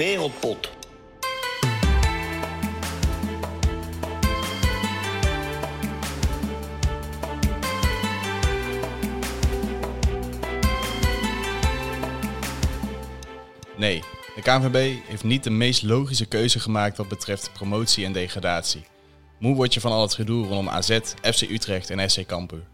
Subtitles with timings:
[0.00, 0.70] Wereldpot.
[13.76, 14.02] Nee,
[14.34, 18.84] de KNVB heeft niet de meest logische keuze gemaakt wat betreft promotie en degradatie.
[19.38, 22.66] Moe word je van al het gedoe rondom AZ, FC Utrecht en SC Cambuur.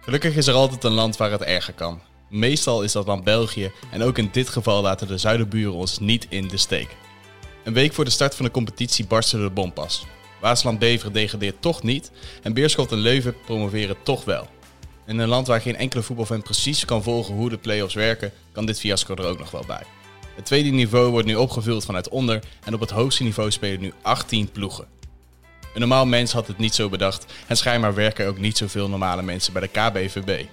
[0.00, 2.00] Gelukkig is er altijd een land waar het erger kan.
[2.30, 6.26] Meestal is dat land België en ook in dit geval laten de zuiderburen ons niet
[6.28, 6.96] in de steek.
[7.64, 10.06] Een week voor de start van de competitie barstte de bom pas.
[10.40, 12.10] Waasland Beveren degradeert toch niet
[12.42, 14.48] en Beerschot en Leuven promoveren toch wel.
[15.06, 18.66] In een land waar geen enkele voetbalfan precies kan volgen hoe de play-offs werken, kan
[18.66, 19.82] dit fiasco er ook nog wel bij.
[20.34, 23.92] Het tweede niveau wordt nu opgevuld vanuit onder en op het hoogste niveau spelen nu
[24.02, 24.86] 18 ploegen.
[25.74, 29.22] Een normaal mens had het niet zo bedacht en schijnbaar werken ook niet zoveel normale
[29.22, 30.46] mensen bij de KBVB.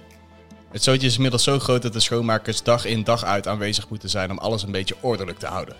[0.70, 4.10] Het zootje is inmiddels zo groot dat de schoonmakers dag in dag uit aanwezig moeten
[4.10, 5.76] zijn om alles een beetje ordelijk te houden.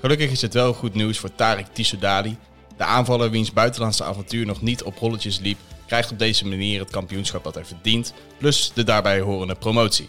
[0.00, 2.36] Gelukkig is het wel goed nieuws voor Tarek Tissoudali.
[2.76, 6.90] De aanvaller wiens buitenlandse avontuur nog niet op rolletjes liep, krijgt op deze manier het
[6.90, 10.08] kampioenschap dat hij verdient, plus de daarbij horende promotie.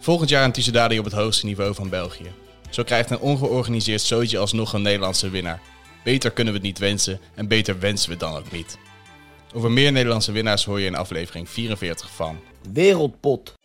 [0.00, 2.32] Volgend jaar een Tissoudali op het hoogste niveau van België.
[2.70, 5.60] Zo krijgt een ongeorganiseerd zootje alsnog een Nederlandse winnaar.
[6.04, 8.78] Beter kunnen we het niet wensen en beter wensen we dan ook niet.
[9.54, 12.40] Over meer Nederlandse winnaars hoor je in aflevering 44 van
[12.72, 13.58] Wereldpot.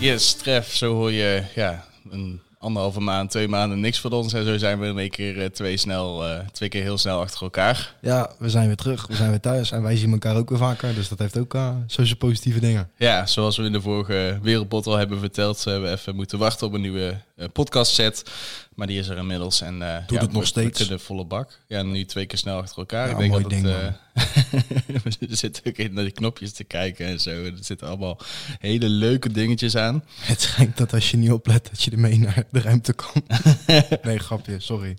[0.00, 4.32] Yes, Tref, zo hoor je ja, een anderhalve maand, twee maanden niks van ons.
[4.32, 7.20] En zo zijn we in één keer eh, twee, snel, eh, twee keer heel snel
[7.20, 7.94] achter elkaar.
[8.00, 9.06] Ja, we zijn weer terug.
[9.06, 9.70] We zijn weer thuis.
[9.70, 10.94] En wij zien elkaar ook weer vaker.
[10.94, 11.74] Dus dat heeft ook uh,
[12.18, 12.90] positieve dingen.
[12.96, 16.66] Ja, zoals we in de vorige Wereldpot al hebben verteld, hebben we even moeten wachten
[16.66, 17.16] op een nieuwe
[17.52, 18.22] podcast set.
[18.74, 19.60] Maar die is er inmiddels.
[19.60, 20.78] En, Doet ja, het nog we- steeds?
[20.78, 21.58] We kunnen volle bak.
[21.66, 23.06] Ja, nu twee keer snel achter elkaar.
[23.06, 23.66] Ja, Ik denk dat ding,
[25.18, 27.30] we zitten ook in naar die knopjes te kijken en zo.
[27.30, 28.18] Er zitten allemaal
[28.58, 30.04] hele leuke dingetjes aan.
[30.20, 33.22] Het schijnt dat als je niet oplet, dat je ermee naar de ruimte kan.
[34.02, 34.60] nee, grapje.
[34.60, 34.96] Sorry.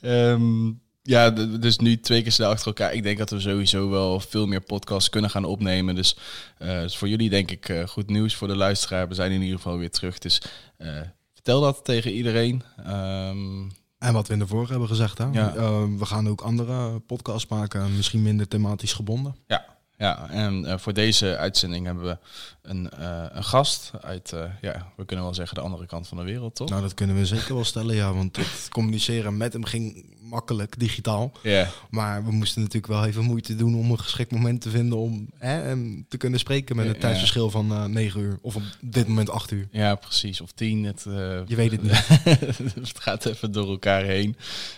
[0.00, 0.70] Ehm,
[1.02, 2.92] ja, dus nu twee keer snel achter elkaar.
[2.92, 5.94] Ik denk dat we sowieso wel veel meer podcasts kunnen gaan opnemen.
[5.94, 6.16] Dus,
[6.58, 8.34] eh, dus voor jullie denk ik eh, goed nieuws.
[8.34, 10.18] Voor de luisteraar, we zijn in ieder geval weer terug.
[10.18, 10.42] Dus
[10.76, 11.00] eh,
[11.34, 12.62] vertel dat tegen iedereen.
[12.84, 13.68] Ehm,
[14.02, 15.24] En wat we in de vorige hebben gezegd, hè?
[15.32, 15.54] Ja.
[15.54, 19.36] Eh, we gaan ook andere podcasts maken, misschien minder thematisch gebonden.
[19.46, 19.64] ja,
[19.96, 22.18] ja, en eh, voor deze uitzending hebben we
[22.62, 26.24] een, eh, een gast uit, ja, we kunnen wel zeggen de andere kant van de
[26.24, 26.68] wereld, toch?
[26.68, 28.14] Nou, dat kunnen we zeker wel stellen, ja.
[28.14, 31.32] Want het communiceren met hem ging makkelijk, digitaal.
[31.42, 34.98] Ja, Maar we moesten natuurlijk wel even moeite doen om een geschikt moment te vinden
[34.98, 35.76] om hè,
[36.08, 38.38] te kunnen spreken met een tijdsverschil van eh 9 uur.
[38.40, 39.68] Of op dit moment 8 uur.
[39.70, 40.40] ja, precies.
[40.40, 40.84] Of tien.
[40.84, 42.06] Het, eh, Je weet het niet.
[42.88, 44.36] het gaat even door elkaar heen.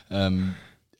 [0.08, 0.42] Ehm,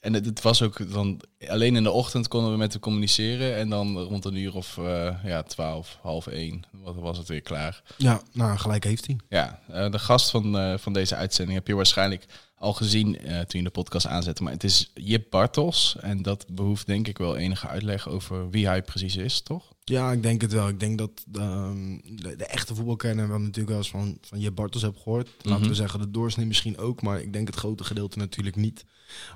[0.01, 3.57] en het, het was ook dan alleen in de ochtend konden we met hem communiceren.
[3.57, 7.83] En dan rond een uur of eh, ja, twaalf, half één was, het weer klaar.
[7.97, 9.17] Ja, nou, gelijk heeft hij.
[9.29, 12.27] Ja, de gast van, van deze uitzending heb je waarschijnlijk
[12.65, 14.43] al gezien eh, toen je de podcast aanzette.
[14.43, 15.97] Maar het is Jip Bartels.
[16.01, 19.73] En dat behoeft denk ik wel enige uitleg over wie hij precies is, toch?
[19.85, 20.69] Ja, ik denk het wel.
[20.69, 24.51] Ik denk dat ehm, de, de echte voetbalkenner wel natuurlijk wel eens van, van je
[24.51, 25.29] Bartels heb gehoord.
[25.43, 25.69] Laten Mhm.
[25.69, 28.85] we zeggen, de doorsnee misschien ook, maar ik denk het grote gedeelte natuurlijk niet.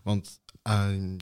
[0.03, 0.41] Want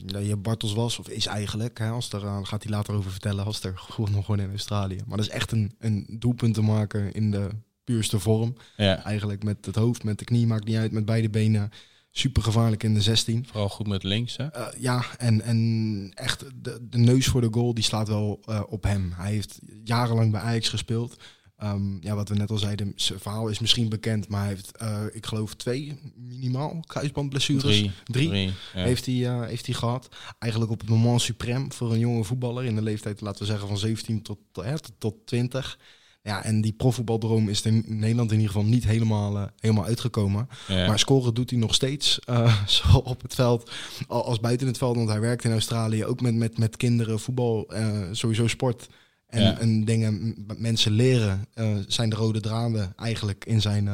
[0.05, 3.11] ja, je Bartels was, of is eigenlijk, hè, als er, eh, gaat hij later over
[3.11, 4.99] vertellen, als er gewoon nog gewoon in Australië.
[5.05, 7.47] Maar dat is echt een, een doelpunt te maken in de
[7.83, 8.55] puurste vorm.
[8.77, 11.69] Ja, Eigenlijk met het hoofd, met de knie, maakt niet uit, met beide benen.
[12.11, 13.45] Super gevaarlijk in de 16.
[13.45, 14.47] vooral goed met links, hè?
[14.47, 18.61] Eh, ja, en, en echt de, de neus voor de goal, die slaat wel eh,
[18.67, 19.11] op hem.
[19.15, 21.17] Hij heeft jarenlang bij Ajax gespeeld.
[21.57, 24.77] Ehm, ja, wat we net al zeiden, zijn verhaal is misschien bekend, maar hij heeft,
[24.77, 27.63] eh, ik geloof, twee minimaal kruisbandblessures.
[27.63, 27.91] Drie.
[28.03, 28.45] Drie.
[28.45, 28.53] ja.
[28.71, 30.09] Heeft, hij, heeft hij gehad.
[30.39, 33.67] Eigenlijk op het moment suprem voor een jonge voetballer in de leeftijd, laten we zeggen,
[33.67, 35.79] van 17 tot, tot, tot 20.
[36.27, 40.47] Ja, en die profvoetbaldroom is in Nederland in ieder geval niet helemaal, eh, helemaal uitgekomen.
[40.67, 40.87] Ja.
[40.87, 42.19] Maar scoren doet hij nog steeds.
[42.19, 43.71] eh, zowel op het veld
[44.07, 44.95] al- als buiten het veld.
[44.95, 48.87] Want hij werkt in Australië ook met, met, met kinderen, voetbal, eh, sowieso sport.
[49.27, 49.59] En, Ja.
[49.59, 51.45] en dingen, mensen leren
[51.87, 53.87] zijn de rode draden eigenlijk in zijn,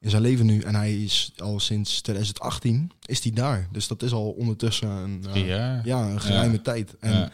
[0.00, 0.60] in zijn leven nu.
[0.60, 3.68] En hij is al sinds 2018 is hij daar.
[3.72, 5.86] Dus dat is al ondertussen een, jaar.
[5.86, 6.62] ja, een geruime Ja.
[6.62, 6.96] tijd.
[7.00, 7.30] En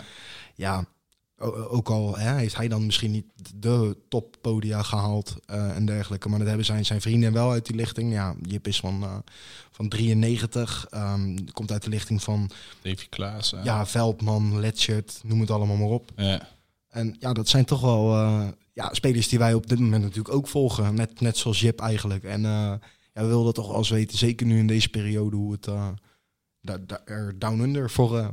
[0.54, 0.86] Ja.
[1.68, 3.24] Ook al hè, heeft hij dan misschien niet
[3.54, 6.28] de toppodia gehaald eh, en dergelijke.
[6.28, 8.12] Maar dat hebben zijn, zijn vrienden wel uit die lichting.
[8.12, 9.16] Ja, Jip is van, eh,
[9.70, 10.86] van 93.
[10.90, 12.50] ehm, komt uit de lichting van
[12.82, 13.54] Davy Klaas.
[13.62, 16.10] ja, Veldman, Letchert, noem het allemaal maar op.
[16.16, 16.48] Ja.
[16.88, 20.34] En ja, dat zijn toch wel eh, ja, spelers die wij op dit moment natuurlijk
[20.34, 20.94] ook volgen.
[20.94, 22.24] Net, net zoals Jip eigenlijk.
[22.24, 22.78] En ja,
[23.12, 25.88] we wilden toch wel eens weten, zeker nu in deze periode, hoe het eh,
[26.60, 28.30] da- da- er down under voor,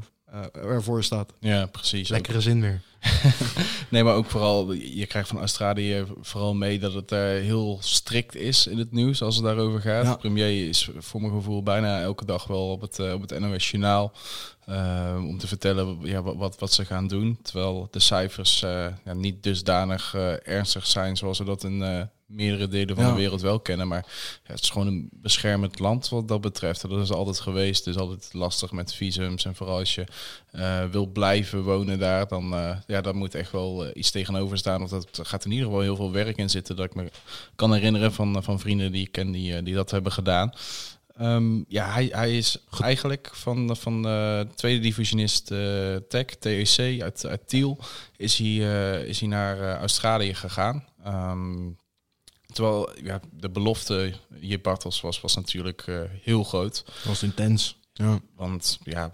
[0.51, 1.33] ervoor staat.
[1.39, 2.09] ja, precies.
[2.09, 2.81] Lekkere zin weer.
[3.89, 8.35] Nee, maar ook vooral, je krijgt van Australië vooral mee dat het daar heel strikt
[8.35, 10.06] is in het nieuws als het daarover gaat.
[10.06, 10.12] Ja.
[10.12, 13.39] De premier is voor mijn gevoel bijna elke dag wel op het, eh, op het
[13.39, 14.12] NOS Journaal
[14.65, 17.39] eh, om te vertellen ja, wat, wat, ze gaan doen.
[17.41, 22.01] Terwijl de cijfers eh, ja, niet dusdanig eh, ernstig zijn zoals we dat in eh,
[22.33, 23.09] meerdere delen van Ja.
[23.12, 23.88] de wereld wel kennen.
[23.88, 24.06] Maar
[24.44, 26.81] ja, het is gewoon een beschermend land wat dat betreft.
[26.89, 27.85] Dat is altijd geweest.
[27.85, 29.45] Het is altijd lastig met visums.
[29.45, 30.06] En vooral als je
[30.51, 34.57] eh, wil blijven wonen daar, dan eh, ja, daar moet echt wel eh, iets tegenover
[34.57, 34.83] staan.
[34.83, 36.75] Of dat gaat in ieder geval heel veel werk in zitten.
[36.75, 37.12] Dat ik me
[37.56, 40.53] kan herinneren van, van vrienden die ik ken die, die dat hebben gedaan.
[41.18, 44.01] Ehm, ja, hij, hij is eigenlijk van, van
[44.56, 45.47] tweede divisionist
[46.09, 47.80] Tech, TEC uit, uit Tiel,
[48.18, 48.56] is hij,
[49.06, 50.85] is hij naar Australië gegaan.
[51.03, 51.69] Ehm,
[52.54, 56.84] terwijl ja, de belofte Jip Bartels was, was natuurlijk eh, heel groot.
[56.86, 57.78] Dat was intens.
[57.94, 58.20] Ja.
[58.36, 59.12] Want ja,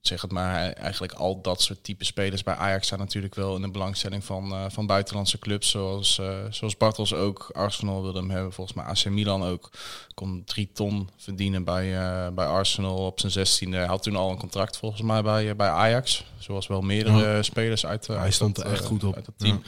[0.00, 3.62] zeg het maar, eigenlijk al dat soort type spelers bij Ajax staan natuurlijk wel in
[3.62, 5.70] de belangstelling van, eh, van buitenlandse clubs.
[5.70, 7.50] Zoals, eh, zoals Bartels ook.
[7.52, 8.52] Arsenal wilde hem hebben.
[8.52, 9.70] Volgens mij AC Milan ook.
[10.14, 11.90] Kon drie ton verdienen bij,
[12.34, 13.76] bij Arsenal op zijn zestiende.
[13.76, 16.24] Hij had toen al een contract volgens mij bij, bij Ajax.
[16.38, 19.14] Zoals wel meerdere spelers uit, Hij uit stond dat, er echt goed op.
[19.14, 19.62] Uit dat team.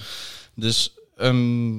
[0.55, 0.93] Dus...
[1.17, 1.79] ehm,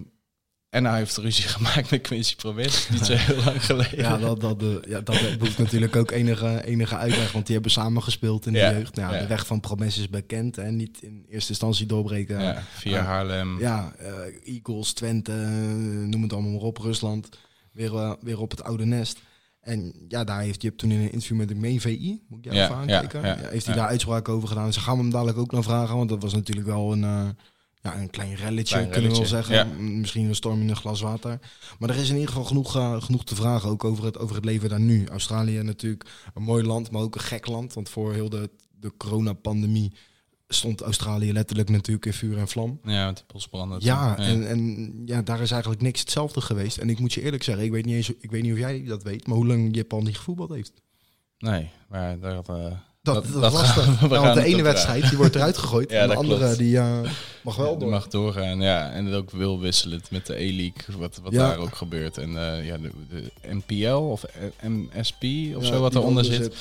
[0.74, 4.00] en hij heeft ruzie gemaakt met Quincy Promes, niet zo heel lang geleden.
[4.00, 7.72] Ja, dat, dat, eh, ja, dat hoeft natuurlijk ook enige, enige uitleg, want die hebben
[7.72, 8.96] samen gespeeld in de Ja, jeugd.
[8.96, 9.20] Nou, ja.
[9.20, 12.42] De weg van Promes is bekend en niet in eerste instantie doorbreken.
[12.42, 13.06] Ja, via Ah.
[13.06, 13.60] Haarlem.
[13.60, 17.30] Ja, eh, Eagles, Twente, eh, noem het allemaal maar op, Rusland.
[17.72, 19.20] Weer, eh, weer op het oude nest.
[19.62, 22.58] En ja, daar heeft Jip toen in een interview met de MVI, moet ik jou
[22.66, 24.74] even aankijken, heeft hij daar uitspraken over gedaan.
[24.74, 27.28] Ze gaan hem dadelijk ook nog vragen, want dat was natuurlijk wel een, eh,
[27.84, 29.56] ja, een klein relletje, Klein kunnen we wel zeggen.
[29.56, 29.64] ja.
[29.80, 31.40] Misschien een storm in een glas water.
[31.80, 34.36] Maar er is in ieder geval genoeg, eh, genoeg te vragen, ook over het, over
[34.36, 35.08] het leven daar nu.
[35.08, 37.74] Australië natuurlijk een mooi land, maar ook een gek land.
[37.74, 38.50] Want voor heel de,
[38.80, 39.92] de coronapandemie
[40.48, 42.80] stond Australië letterlijk natuurlijk in vuur en vlam.
[42.84, 43.78] Ja, met de bosbranden.
[43.82, 46.78] Ja, En, en ja, daar is eigenlijk niks hetzelfde geweest.
[46.78, 48.84] En ik moet je eerlijk zeggen, ik weet niet, eens, ik weet niet of jij
[48.84, 50.74] dat weet, maar hoe lang Jip al niet gevoetbald heeft.
[51.38, 52.50] Nee, maar daar had...
[52.50, 52.72] eh,
[53.04, 53.86] Dat, gaan lastig.
[53.86, 55.92] we- we Ja, gaan want de ene wedstrijd die wordt eruit gegooid.
[55.92, 56.58] Ja, en de andere klopt.
[56.58, 57.00] die eh,
[57.42, 57.90] mag wel door.
[57.90, 58.92] mag doorgaan, ja.
[58.92, 61.48] En het ook wil wisselend met de E-League, wat, wat Ja.
[61.48, 62.18] daar ook gebeurt.
[62.18, 63.32] En eh, ja, de, de
[63.66, 64.24] NPL of
[64.62, 65.24] MSP
[65.56, 66.56] of Ja, zo wat eronder onder zit.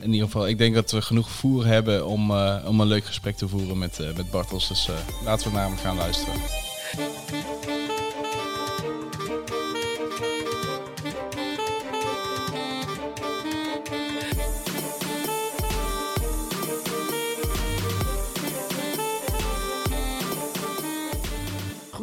[0.00, 3.04] In ieder geval, ik denk dat we genoeg voer hebben om, eh, om een leuk
[3.04, 4.68] gesprek te voeren met, met Bartels.
[4.68, 4.88] Dus
[5.24, 6.34] laten we naar hem gaan luisteren.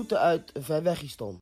[0.06, 1.42] Groeten uit Verwegistan.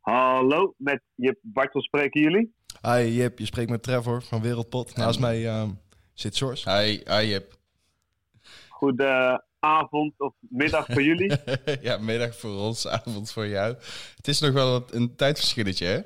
[0.00, 2.54] Hallo, met Jip Bartel spreken jullie.
[2.82, 4.96] Hi Jip, je spreekt met Trevor van Wereldpot.
[4.96, 5.70] Naast mij ehm,
[6.14, 6.70] zit George.
[6.70, 7.54] Hi, hi Jip.
[8.68, 11.32] Goedenavond of middag voor jullie.
[11.88, 13.76] ja, middag voor ons, avond voor jou.
[14.16, 16.00] Het is nog wel een tijdverschilletje, hè?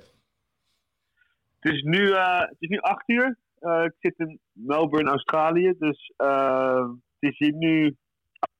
[1.60, 3.38] Het is nu, eh, het is nu acht uur.
[3.58, 5.74] Eh, ik zit in Melbourne, Australië.
[5.78, 7.96] Dus eh, het is hier nu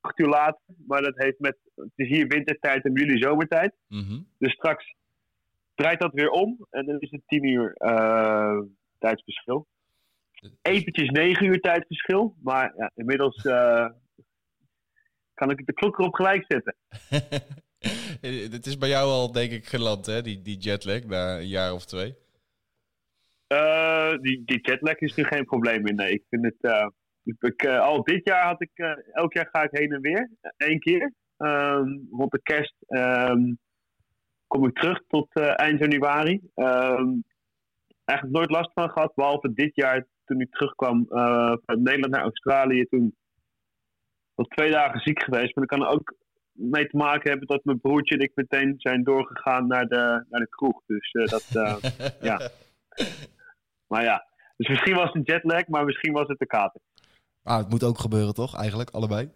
[0.01, 0.61] acht uur later.
[0.87, 3.75] Maar dat heeft met, het is hier wintertijd en jullie zomertijd.
[3.89, 4.21] Mhm.
[4.39, 4.95] Dus straks
[5.75, 6.67] draait dat weer om.
[6.71, 8.59] En dan is het tien uur eh,
[8.99, 9.67] tijdsverschil.
[10.63, 12.35] Eventjes negen uur tijdsverschil.
[12.43, 13.43] Maar ja, inmiddels
[15.35, 16.75] kan ik de klok erop gelijk zetten.
[18.51, 20.23] Het is bij jou al, denk ik, geland, hè?
[20.23, 22.15] Die, die jetlag, na een jaar of twee.
[23.47, 25.95] Eh, die, die jetlag is nu geen probleem meer.
[25.95, 26.57] Nee, ik vind het.
[26.61, 26.89] eh,
[27.25, 28.71] ik, eh, al dit jaar had ik.
[29.13, 30.31] elk jaar ga ik heen en weer.
[30.57, 31.13] Eén keer.
[31.37, 33.55] Ehm, rond de kerst ehm,
[34.47, 36.41] kom ik terug tot eind januari.
[36.55, 37.09] Ehm,
[38.05, 39.15] eigenlijk nooit last van gehad.
[39.15, 41.07] Behalve dit jaar toen ik terugkwam
[41.65, 42.85] van Nederland naar Australië.
[42.85, 43.17] Toen
[44.35, 45.55] was twee dagen ziek geweest.
[45.55, 46.15] Maar dat kan er ook
[46.53, 50.41] mee te maken hebben dat mijn broertje en ik meteen zijn doorgegaan naar de, naar
[50.41, 50.83] de kroeg.
[50.87, 51.47] Dus dat.
[52.21, 52.51] ja.
[53.87, 54.27] Maar ja,
[54.57, 56.81] dus misschien was het een jetlag, maar misschien was het de kater.
[57.43, 59.31] Ah, het moet ook gebeuren toch, eigenlijk, allebei?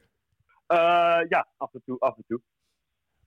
[0.66, 2.40] Eh, ja, af en toe, af en toe.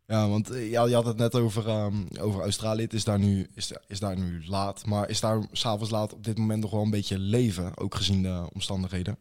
[0.06, 2.82] Ja, want eh, ja, je had het net over, ehm, over Australië.
[2.82, 4.86] Het is daar, nu, is, is daar nu laat.
[4.86, 7.78] Maar is daar s'avonds laat op dit moment nog wel een beetje leven?
[7.78, 9.18] Ook gezien de omstandigheden?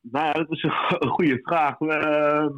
[0.00, 1.78] Nou ja, dat is een goede vraag.
[1.80, 2.52] Ehm,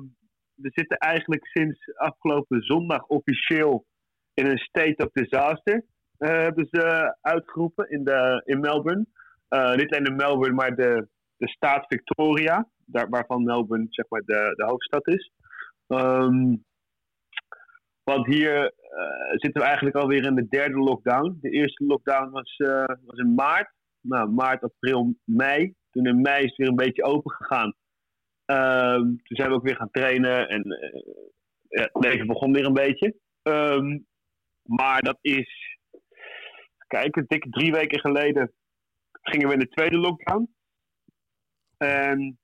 [0.54, 3.87] we zitten eigenlijk sinds afgelopen zondag officieel
[4.34, 5.84] in een state of disaster.
[6.20, 9.06] Uh, hebben ze uitgeroepen in, de, in Melbourne.
[9.50, 12.68] Uh, niet alleen in Melbourne, maar de, de staat Victoria.
[12.84, 15.32] Daar, waarvan Melbourne zeg maar de, de hoofdstad is.
[15.86, 16.64] Um,
[18.02, 21.38] want hier uh, zitten we eigenlijk alweer in de derde lockdown.
[21.40, 22.56] De eerste lockdown was,
[23.04, 23.72] was in maart.
[24.00, 25.74] Nou, maart, april, mei.
[25.90, 27.74] Toen in mei is het weer een beetje open gegaan.
[28.46, 30.64] Um, toen zijn we ook weer gaan trainen en
[31.68, 33.14] ja, het leven begon weer een beetje.
[33.42, 34.06] Um,
[34.62, 35.69] maar dat is,
[36.90, 38.52] kijk, een dikke drie weken geleden
[39.23, 40.54] gingen we in de tweede lockdown.
[41.76, 42.38] En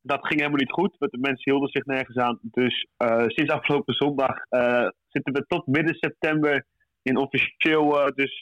[0.00, 2.38] dat ging helemaal niet goed, want de mensen hielden zich nergens aan.
[2.42, 6.66] Dus uh, sinds afgelopen zondag uh, zitten we tot midden september
[7.02, 8.40] in officieel uh, dus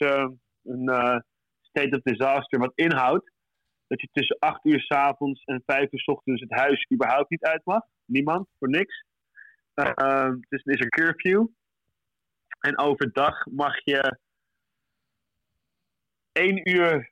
[0.63, 1.23] een
[1.61, 2.59] state of disaster.
[2.59, 3.31] Wat inhoudt
[3.87, 7.29] dat je tussen 8 uur s avonds en 5 uur s ochtends het huis überhaupt
[7.29, 7.83] niet uit mag.
[8.05, 9.03] Niemand, voor niks.
[10.49, 11.47] dus er is een curfew.
[12.59, 14.19] En overdag mag je
[16.31, 17.11] één uur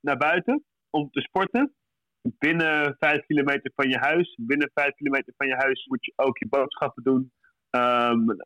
[0.00, 1.74] naar buiten om te sporten.
[2.22, 4.38] Binnen vijf kilometer van je huis.
[4.40, 7.32] Binnen vijf kilometer van je huis moet je ook je boodschappen doen.
[7.70, 8.36] Um,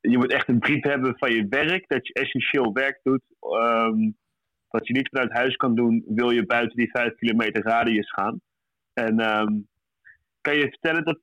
[0.00, 3.22] je moet echt een brief hebben van je werk, dat je essentieel werk doet.
[3.40, 4.16] Um,
[4.68, 8.40] wat je niet vanuit huis kan doen, wil je buiten die vijf kilometer radius gaan.
[8.92, 9.68] En um,
[10.40, 11.20] kan je vertellen dat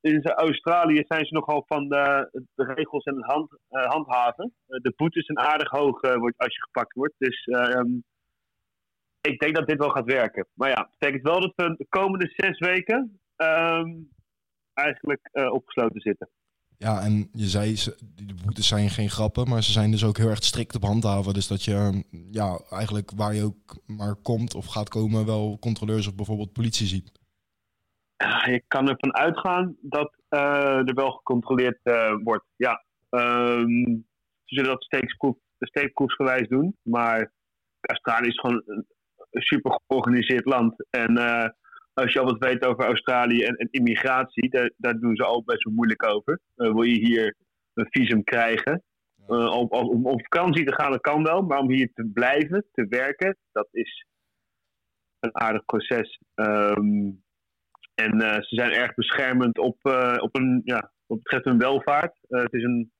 [0.00, 4.52] in Australië zijn ze nogal van de, de regels en hand, uh, handhaven.
[4.68, 7.14] Uh, de boetes zijn aardig hoog wordt als je gepakt wordt.
[7.18, 8.04] Dus um,
[9.20, 10.46] ik denk dat dit wel gaat werken.
[10.54, 14.08] Maar ja, het betekent wel dat we de komende zes weken um,
[14.72, 16.28] eigenlijk opgesloten zitten.
[16.78, 17.74] Ja, en je zei,
[18.14, 21.34] de boetes zijn geen grappen, maar ze zijn dus ook heel erg strikt op handhaven.
[21.34, 26.06] Dus dat je ja, eigenlijk waar je ook maar komt of gaat komen, wel controleurs
[26.06, 27.19] of bijvoorbeeld politie ziet.
[28.26, 32.44] Je kan ervan uitgaan dat uh, er wel gecontroleerd uh, wordt.
[32.56, 34.06] Ja, um,
[34.44, 35.08] ze zullen dat
[35.58, 36.76] steekproefsgewijs doen.
[36.82, 37.32] Maar
[37.80, 38.86] Australië is gewoon een
[39.30, 40.86] super georganiseerd land.
[40.90, 41.48] En uh,
[41.92, 45.44] als je al wat weet over Australië en, en immigratie, daar, daar, doen ze ook
[45.44, 46.40] best wel moeilijk over.
[46.54, 47.36] wil je hier
[47.74, 48.82] een visum krijgen?
[49.26, 51.42] om, om, om vakantie te gaan, dat kan wel.
[51.42, 54.06] Maar om hier te blijven, te werken, dat is
[55.20, 56.20] een aardig proces.
[56.34, 57.22] Um,
[58.00, 62.18] en uh, ze zijn erg beschermend op, uh, op, een, ja, wat betreft hun welvaart.
[62.28, 62.92] Uh, het is een,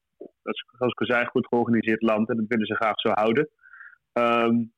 [0.79, 3.49] zoals ik al zei, goed georganiseerd land en dat willen ze graag zo houden.
[4.13, 4.73] Um,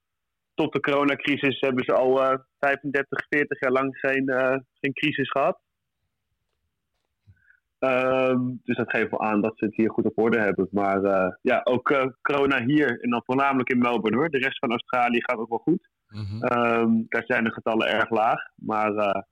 [0.55, 2.17] tot de coronacrisis hebben ze al
[2.59, 4.25] 35, 40 jaar lang geen,
[4.81, 5.61] geen crisis gehad.
[7.79, 10.69] Um, dus dat geeft wel aan dat ze het hier goed op orde hebben.
[10.71, 11.01] Maar
[11.43, 14.31] ja, ook corona hier en dan voornamelijk in Melbourne hoor.
[14.31, 15.89] De rest van Australië gaat ook wel goed.
[16.09, 16.43] Mm -hmm.
[16.43, 18.41] um, daar zijn de getallen erg laag.
[18.55, 19.25] Maar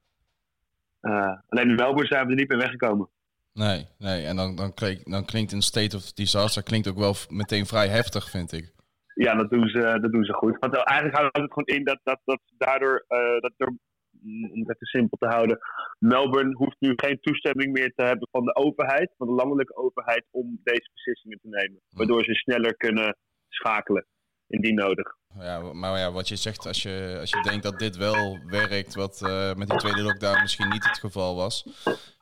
[1.49, 3.09] alleen in Melbourne zijn we er niet meer weggekomen.
[3.53, 4.27] Nee, nee.
[4.27, 7.89] en dan, dan, klinkt, dan klinkt een state of disaster klinkt ook wel meteen vrij
[7.89, 8.73] heftig, vind ik.
[9.15, 10.57] Ja, dat doen ze, dat doen ze goed.
[10.59, 13.67] Want eigenlijk houdt het gewoon in dat, dat, dat daardoor, uh, dat er,
[14.53, 15.59] om het simpel te houden,
[15.99, 20.27] Melbourne hoeft nu geen toestemming meer te hebben van de overheid, van de landelijke overheid,
[20.31, 21.81] om deze beslissingen te nemen.
[21.91, 23.17] Waardoor ze sneller kunnen
[23.49, 24.07] schakelen,
[24.47, 25.19] indien nodig.
[25.39, 28.95] Ja, maar ja, wat je zegt, als je, als je denkt dat dit wel werkt,
[28.95, 31.67] wat uh, met die tweede lockdown misschien niet het geval was,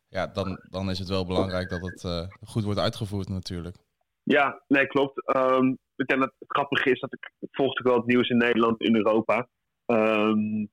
[0.09, 3.77] ja, dan, dan is het wel belangrijk dat het uh, goed wordt uitgevoerd natuurlijk.
[4.23, 5.37] Ja, nee, klopt.
[5.37, 9.49] Um, dat het grappige is dat ik, volgde wel het nieuws in Nederland, in Europa.
[9.87, 10.71] Um,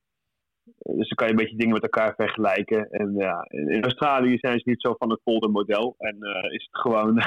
[0.77, 2.89] dus dan kan je een beetje dingen met elkaar vergelijken.
[2.89, 5.96] En ja, in Australië zijn ze niet zo van het foldermodel.
[5.98, 7.22] En uh, is het gewoon.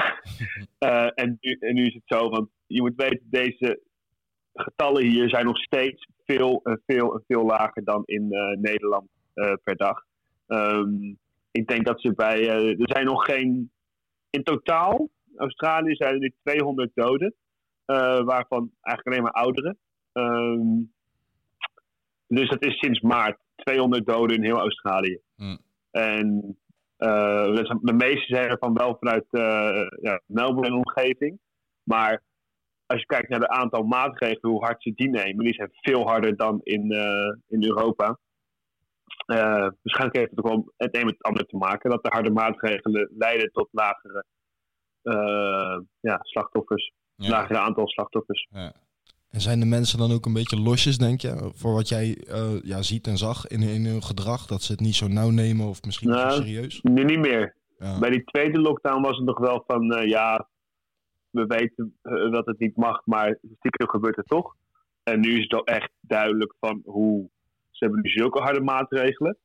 [1.21, 3.81] en, nu, en nu is het zo, want je moet weten, deze
[4.59, 9.07] getallen hier zijn nog steeds veel en veel en veel lager dan in uh, Nederland
[9.63, 10.03] per dag.
[10.47, 11.17] Um,
[11.51, 12.49] ik denk dat ze bij.
[12.49, 13.71] Er zijn nog geen.
[14.29, 17.33] In totaal, Australië zijn er nu 200 doden.
[18.25, 19.77] waarvan eigenlijk alleen maar ouderen.
[20.13, 20.91] Um,
[22.27, 25.19] dus dat is sinds maart 200 doden in heel Australië.
[25.35, 25.59] Mm.
[25.91, 26.57] En
[26.97, 29.25] de meeste zijn ervan wel vanuit
[30.01, 31.39] ja, Melbourne en omgeving.
[31.83, 32.21] Maar
[32.89, 36.07] als je kijkt naar het aantal maatregelen, hoe hard ze die nemen, die zijn veel
[36.07, 38.19] harder dan in, uh, in Europa.
[39.27, 41.89] Uh, waarschijnlijk heeft het ook wel het een met het ander te maken.
[41.89, 44.25] Dat de harde maatregelen leiden tot lagere
[45.03, 46.91] uh, ja, slachtoffers.
[47.15, 47.29] Ja.
[47.29, 48.47] Lagere aantal slachtoffers.
[48.49, 48.73] Ja.
[49.29, 51.51] En zijn de mensen dan ook een beetje losjes, denk je?
[51.53, 52.17] Voor wat jij
[52.63, 54.45] ja, ziet en zag in, in hun gedrag?
[54.45, 56.81] Dat ze het niet zo nauw nemen of misschien nou, niet serieus?
[56.81, 57.55] Nu niet meer.
[57.79, 57.99] Ja.
[57.99, 60.47] Bij die tweede lockdown was het nog wel van, eh, ja,
[61.29, 64.55] we weten eh, dat het niet mag, maar stiekem gebeurt het toch.
[65.03, 67.29] En nu is het echt duidelijk van hoe,
[67.69, 69.37] ze hebben nu zulke harde maatregelen,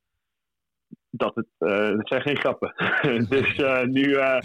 [1.09, 2.73] dat het, eh het zijn geen grappen.
[3.35, 4.41] dus eh, nu, eh,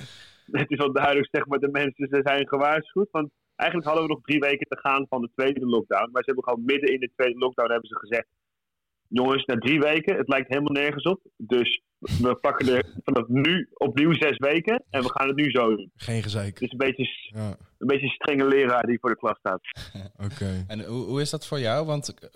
[0.51, 3.11] het is wel duidelijk, zeg maar, de mensen ze zijn gewaarschuwd.
[3.11, 6.11] Want eigenlijk hadden we nog drie weken te gaan van de tweede lockdown.
[6.11, 8.27] Maar ze hebben gewoon midden in de tweede lockdown hebben ze gezegd,
[9.09, 11.21] jongens, na drie weken, het lijkt helemaal nergens op.
[11.37, 15.77] Dus we pakken er vanaf nu opnieuw zes weken en we gaan het nu zo
[15.77, 15.91] doen.
[15.97, 16.55] Geen gezeik.
[16.55, 19.61] Het is een beetje, Ja, een beetje een strenge leraar die voor de klas staat.
[20.27, 20.65] oké.
[20.67, 21.87] En hoe, hoe is dat voor jou?
[21.87, 22.29] Want eh,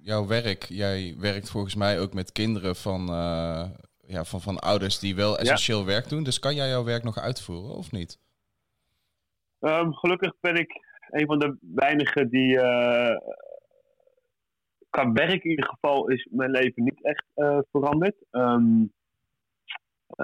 [0.00, 3.64] jouw werk, jij werkt volgens mij ook met kinderen van, eh,
[4.06, 6.22] ja, van, van ouders die wel essentieel werk doen.
[6.24, 8.18] Dus kan jij jouw werk nog uitvoeren of niet?
[9.60, 10.70] Ehm, gelukkig ben ik
[11.10, 12.60] een van de weinigen die.
[12.60, 13.16] eh,
[14.90, 18.14] qua werk in ieder geval is mijn leven niet echt eh, veranderd.
[18.30, 18.86] Ehm, eh,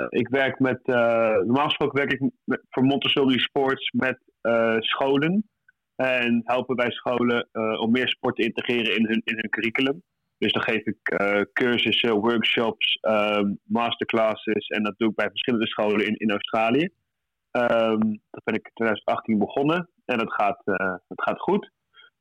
[0.08, 0.80] ik werk met.
[0.82, 5.50] eh, normaal gesproken werk ik met, voor Montessori Sports met eh, scholen.
[5.96, 10.02] En helpen wij scholen eh, om meer sport te integreren in hun, in hun curriculum.
[10.38, 14.66] Dus dan geef ik eh, cursussen, workshops, ehm, masterclasses.
[14.66, 16.88] En dat doe ik bij verschillende scholen in, in Australië.
[17.50, 21.70] Ehm, dat ben ik in 2018 begonnen en dat gaat, eh, het gaat goed.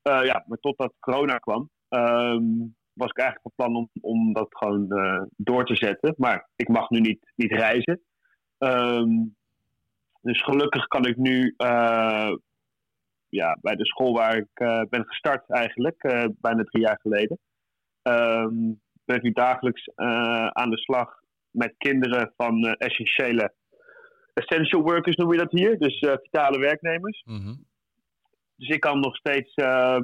[0.02, 2.44] Eh, ja, maar totdat corona kwam, ehm,
[2.94, 6.14] was ik eigenlijk van plan om, om dat gewoon eh, door te zetten.
[6.18, 8.02] Maar ik mag nu niet, niet reizen.
[8.58, 9.10] Ehm,
[10.22, 12.32] dus gelukkig kan ik nu eh,
[13.30, 16.02] ja, bij de school waar ik eh, ben gestart eigenlijk,
[16.42, 17.40] bijna drie jaar geleden.
[18.02, 18.74] ehm,
[19.06, 19.90] ben ik nu dagelijks
[20.52, 21.20] aan de slag
[21.50, 23.54] met kinderen van essentiële
[24.34, 27.24] essential workers noem je dat hier, dus vitale werknemers.
[27.26, 27.54] Mhm.
[28.62, 30.00] Dus ik kan nog steeds eh,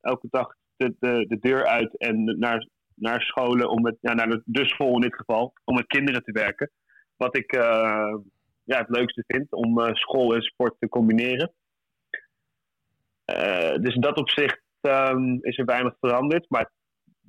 [0.00, 4.28] elke dag de, de, de deur uit en naar, naar scholen, om met, ja, naar
[4.28, 6.70] de, de school in dit geval, om met kinderen te werken.
[7.16, 8.14] Wat ik eh,
[8.64, 11.52] ja, het leukste vind, om eh, school en sport te combineren.
[13.24, 16.70] Eh, dus in dat opzicht ehm, is er weinig veranderd, maar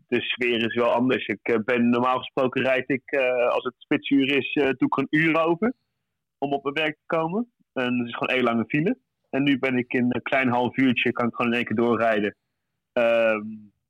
[0.07, 1.25] de sfeer is wel anders.
[1.25, 3.15] Ik ben normaal gesproken rijd ik,
[3.49, 5.73] als het spitsuur is, doe ik een uur over
[6.37, 7.51] om op mijn werk te komen.
[7.73, 8.97] En het is gewoon één lange file.
[9.29, 11.75] En nu ben ik in een klein half uurtje, kan ik gewoon in één keer
[11.75, 12.35] doorrijden.
[12.95, 13.43] Ehm,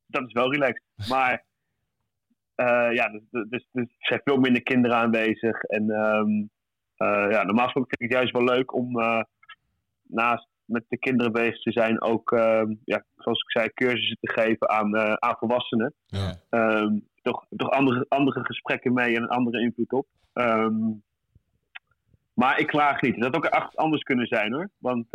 [0.07, 0.83] dat is wel relaxed.
[1.09, 1.43] Maar
[2.55, 5.61] eh, ja, dus, dus, dus er zijn veel minder kinderen aanwezig.
[5.61, 6.29] En ehm,
[6.95, 9.21] eh, ja, normaal gesproken vind ik het juist wel leuk om eh,
[10.03, 14.31] naast met de kinderen bezig te zijn, ook, ehm, ja, zoals ik zei, cursussen te
[14.31, 15.93] geven aan, aan volwassenen.
[16.05, 16.39] Ja.
[17.21, 20.07] Toch toch andere, andere gesprekken mee en een andere invloed op.
[22.33, 23.15] Maar ik klaag niet.
[23.15, 24.69] Dat had ook echt anders kunnen zijn hoor.
[24.77, 25.07] Want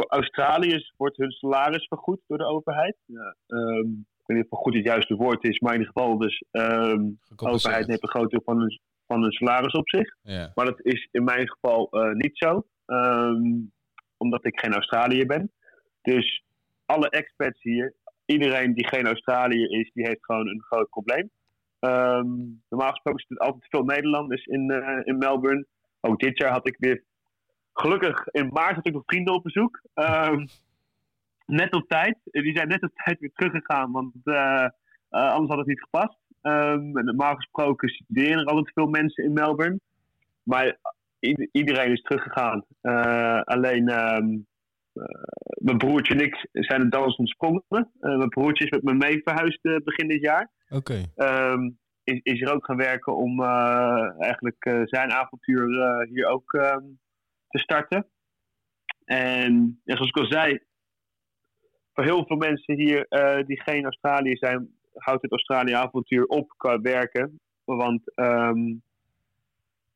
[0.00, 2.96] voor Australiërs wordt hun salaris vergoed door de overheid.
[3.04, 6.18] Ja, ehm, ik weet niet of goed het juiste woord is, maar in ieder geval
[6.18, 7.04] dus ehm,
[7.36, 10.16] de overheid neemt een groot deel van hun, van hun salaris op zich.
[10.22, 10.52] Ja.
[10.54, 12.66] Maar dat is in mijn geval eh, niet zo.
[12.86, 13.42] Ehm,
[14.16, 15.52] omdat ik geen Australiër ben.
[16.02, 16.44] Dus
[16.86, 21.30] alle expats hier, iedereen die geen Australiër is, die heeft gewoon een groot probleem.
[21.78, 22.28] Ehm,
[22.68, 25.66] normaal gesproken zitten altijd veel Nederlanders in, eh, in Melbourne.
[26.00, 27.04] Ook dit jaar had ik weer.
[27.72, 29.80] Gelukkig in maart had ik nog vrienden op bezoek.
[29.94, 30.46] Ehm,
[31.46, 32.16] net op tijd.
[32.24, 34.68] Die zijn net op tijd weer teruggegaan, want eh,
[35.10, 36.18] eh, anders had het niet gepast.
[36.40, 39.80] En normaal gesproken studeren er altijd veel mensen in Melbourne.
[40.42, 40.76] Maar
[41.52, 42.64] iedereen is teruggegaan.
[42.80, 44.38] Eh, alleen ehm,
[44.92, 45.04] eh,
[45.54, 47.64] mijn broertje en ik zijn het dans ontsprongen.
[48.00, 50.50] Mijn broertje is met me mee verhuisd begin dit jaar.
[50.68, 51.02] Oké.
[52.04, 53.42] Is, is er ook gaan werken om
[54.18, 55.66] eigenlijk zijn avontuur
[56.10, 56.58] hier ook
[57.50, 58.06] te starten.
[59.04, 60.60] En ja, zoals ik al zei,
[61.92, 66.80] voor heel veel mensen hier eh, die geen Australië zijn, houdt het Australië-avontuur op qua
[66.80, 67.40] werken.
[67.64, 68.74] Want ehm,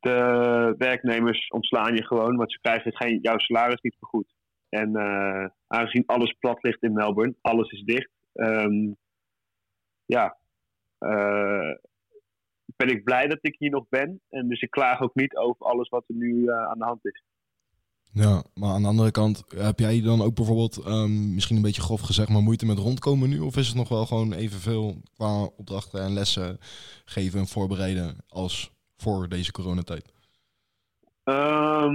[0.00, 4.34] de werknemers ontslaan je gewoon, want ze krijgen geen, jouw salaris niet vergoed.
[4.68, 8.10] En eh, aangezien alles plat ligt in Melbourne, alles is dicht.
[8.32, 8.92] ehm,
[10.06, 10.36] ja,
[10.98, 11.74] eh,
[12.76, 14.20] ben ik blij dat ik hier nog ben.
[14.30, 17.22] En dus ik klaag ook niet over alles wat er nu aan de hand is.
[18.14, 21.82] Ja, maar aan de andere kant, heb jij dan ook bijvoorbeeld, ehm, misschien een beetje
[21.82, 23.38] grof gezegd, maar moeite met rondkomen nu?
[23.38, 26.58] Of is het nog wel gewoon evenveel qua opdrachten en lessen
[27.04, 30.12] geven en voorbereiden als voor deze coronatijd?
[31.24, 31.94] Ehm,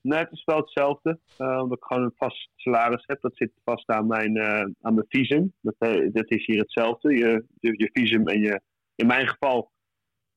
[0.00, 1.18] nee, het is wel hetzelfde.
[1.36, 3.20] eh, omdat ik gewoon een vast salaris heb.
[3.20, 5.52] Dat zit vast aan mijn, eh, aan mijn visum.
[5.60, 7.14] Dat, eh, dat is hier hetzelfde.
[7.14, 8.60] Je, je, je visum en je...
[8.94, 9.70] In mijn geval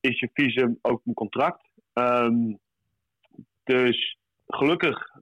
[0.00, 1.68] is je visum ook een contract.
[3.64, 4.18] Dus
[4.54, 5.18] gelukkig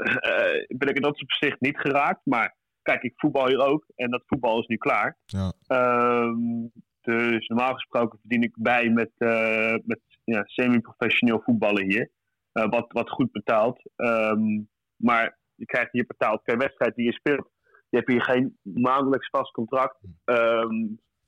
[0.00, 2.20] eh, ben ik in dat opzicht niet geraakt.
[2.24, 3.84] Maar kijk, ik voetbal hier ook.
[3.94, 5.18] En dat voetbal is nu klaar.
[5.24, 5.52] Ja.
[5.66, 6.68] Ehm,
[7.00, 12.10] dus normaal gesproken verdien ik bij met, eh, met ja, semi-professioneel voetballen hier.
[12.52, 13.90] Eh, wat, wat goed betaalt.
[13.96, 14.60] Ehm,
[14.96, 17.50] maar je krijgt hier betaald per wedstrijd die je speelt.
[17.88, 19.98] Je hebt hier geen maandelijks vast contract.
[20.24, 20.74] Ehm,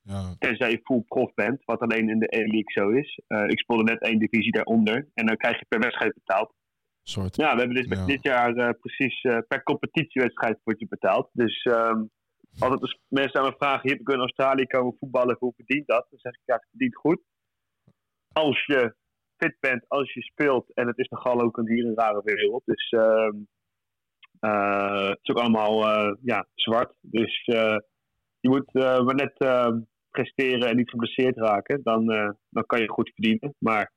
[0.05, 3.21] Ja, tenzij je full prof bent, wat alleen in de E-League zo is.
[3.47, 5.09] Ik speelde net één divisie daaronder.
[5.15, 6.55] En dan krijg je per wedstrijd betaald.
[7.03, 7.37] Soort.
[7.37, 8.07] Ja, we hebben dus Ja.
[8.07, 11.31] dit jaar eh, precies eh, per competitiewedstrijd word je betaald.
[11.33, 12.03] Dus ehm,
[12.59, 15.87] altijd als mensen aan me vragen, hier heb ik in Australië komen voetballen, hoe verdient
[15.87, 16.07] dat?
[16.11, 17.21] Dan zeg ik, ja, het verdient goed.
[18.33, 18.95] Als je
[19.37, 22.63] fit bent, als je speelt, en het is nogal ook een hier een rare wereld.
[22.65, 23.37] Dus ehm,
[24.41, 25.85] eh, het is ook allemaal
[26.23, 26.95] ja, zwart.
[27.01, 27.45] Dus
[28.41, 31.81] je moet maar net ehm, presteren en niet geblesseerd raken.
[31.83, 32.07] Dan,
[32.49, 33.55] dan kan je goed verdienen.
[33.59, 33.93] Maar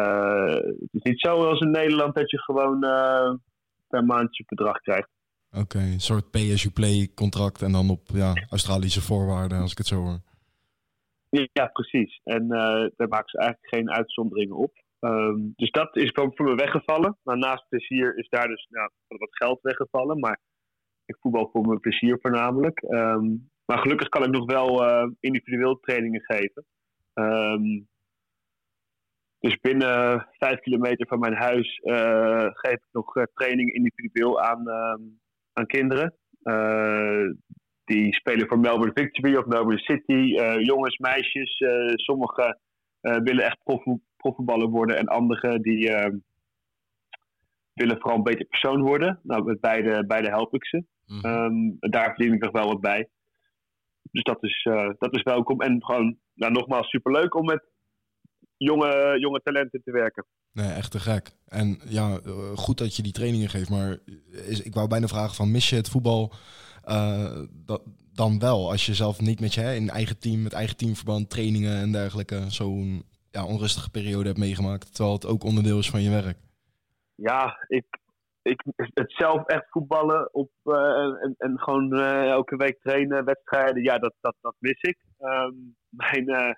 [0.00, 3.34] het is niet zo als in Nederland dat je gewoon eh,
[3.88, 5.08] per maand je bedrag krijgt.
[5.52, 9.96] Oké, een soort pay-as-you-play contract en dan op ja, Australische voorwaarden, als ik het zo
[9.96, 10.18] hoor.
[11.52, 12.20] Ja, precies.
[12.24, 14.72] En eh, daar maken ze eigenlijk geen uitzonderingen op.
[15.00, 17.18] Ehm, dus dat is gewoon voor me weggevallen.
[17.22, 20.18] Maar naast plezier is daar dus nou, wat geld weggevallen.
[20.18, 20.40] Maar
[21.06, 22.80] ik voetbal voor mijn plezier voornamelijk.
[22.82, 23.24] Ehm,
[23.64, 26.64] maar gelukkig kan ik nog wel eh, individueel trainingen geven.
[27.12, 27.80] Ehm,
[29.46, 34.68] dus binnen vijf kilometer van mijn huis eh, geef ik nog eh, training individueel aan,
[34.68, 35.00] ehm,
[35.52, 36.14] aan kinderen.
[36.42, 37.24] Eh,
[37.84, 40.36] die spelen voor Melbourne Victory of Melbourne City.
[40.36, 41.58] Eh, jongens, meisjes.
[41.58, 42.58] eh sommigen
[43.00, 44.96] eh, willen echt prof- profvoetballer worden.
[44.98, 46.14] En anderen die eh,
[47.72, 49.20] willen vooral een beter persoon worden.
[49.22, 50.84] Nou, met beide, beide help ik ze.
[51.06, 51.26] Mhm.
[51.26, 53.08] Ehm, daar verdien ik nog wel wat bij.
[54.10, 55.60] Dus dat is, eh, dat is welkom.
[55.60, 57.74] En gewoon, nou, nogmaals, superleuk om met
[58.56, 60.24] jonge, jonge talenten te werken.
[60.52, 61.30] Nee, echt te gek.
[61.48, 62.20] En ja,
[62.54, 63.98] goed dat je die trainingen geeft, maar
[64.30, 66.32] is, ik wou bijna vragen van mis je het voetbal
[66.86, 68.70] eh, dat, dan wel?
[68.70, 71.92] Als je zelf niet met je hè, in eigen team, met eigen teamverband, trainingen en
[71.92, 76.38] dergelijke, zo'n ja, onrustige periode hebt meegemaakt, terwijl het ook onderdeel is van je werk.
[77.14, 77.86] ja, ik,
[78.42, 83.82] ik, het zelf echt voetballen op, eh, en, en gewoon eh, elke week trainen, wedstrijden,
[83.82, 84.98] ja, dat, dat, dat mis ik.
[85.18, 85.54] Ehm,
[85.88, 86.56] mijn,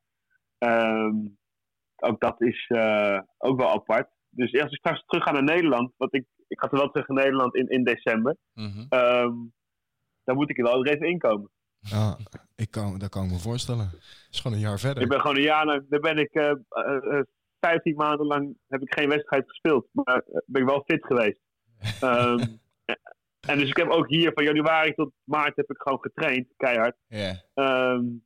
[0.58, 1.38] Um,
[1.95, 4.10] ook dat is uh, ook wel apart.
[4.30, 7.23] Dus als ik straks terug ga naar Nederland, want ik, ik ga wel terug naar
[7.23, 8.99] Nederland in, in december, mm -hmm.
[8.99, 9.54] um,
[10.23, 11.49] dan moet ik er wel even inkomen.
[11.82, 12.17] Ja,
[12.56, 13.86] ik kan, dat kan ik me voorstellen.
[13.89, 15.04] Het is gewoon een jaar verder.
[15.04, 17.22] Ik ben gewoon een jaar lang, daar ben ik uh, uh,
[17.60, 19.88] 15 maanden lang heb ik geen wedstrijd gespeeld.
[19.91, 21.39] Maar ben ik wel fit geweest.
[22.04, 22.39] um,
[23.50, 26.96] en dus ik heb ook hier van januari tot maart heb ik gewoon getraind, keihard.
[27.08, 27.38] Yeah.
[27.54, 28.24] Um,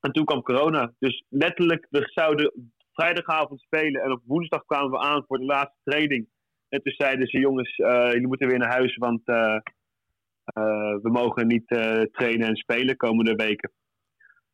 [0.00, 0.92] en toen kwam corona.
[0.98, 5.80] Dus letterlijk, we zouden vrijdagavond spelen en op woensdag kwamen we aan voor de laatste
[5.84, 6.28] training.
[6.68, 9.58] En toen zeiden ze, jongens, uh, jullie moeten weer naar huis, want uh,
[11.02, 11.66] we mogen niet
[12.12, 13.72] trainen en spelen komende weken.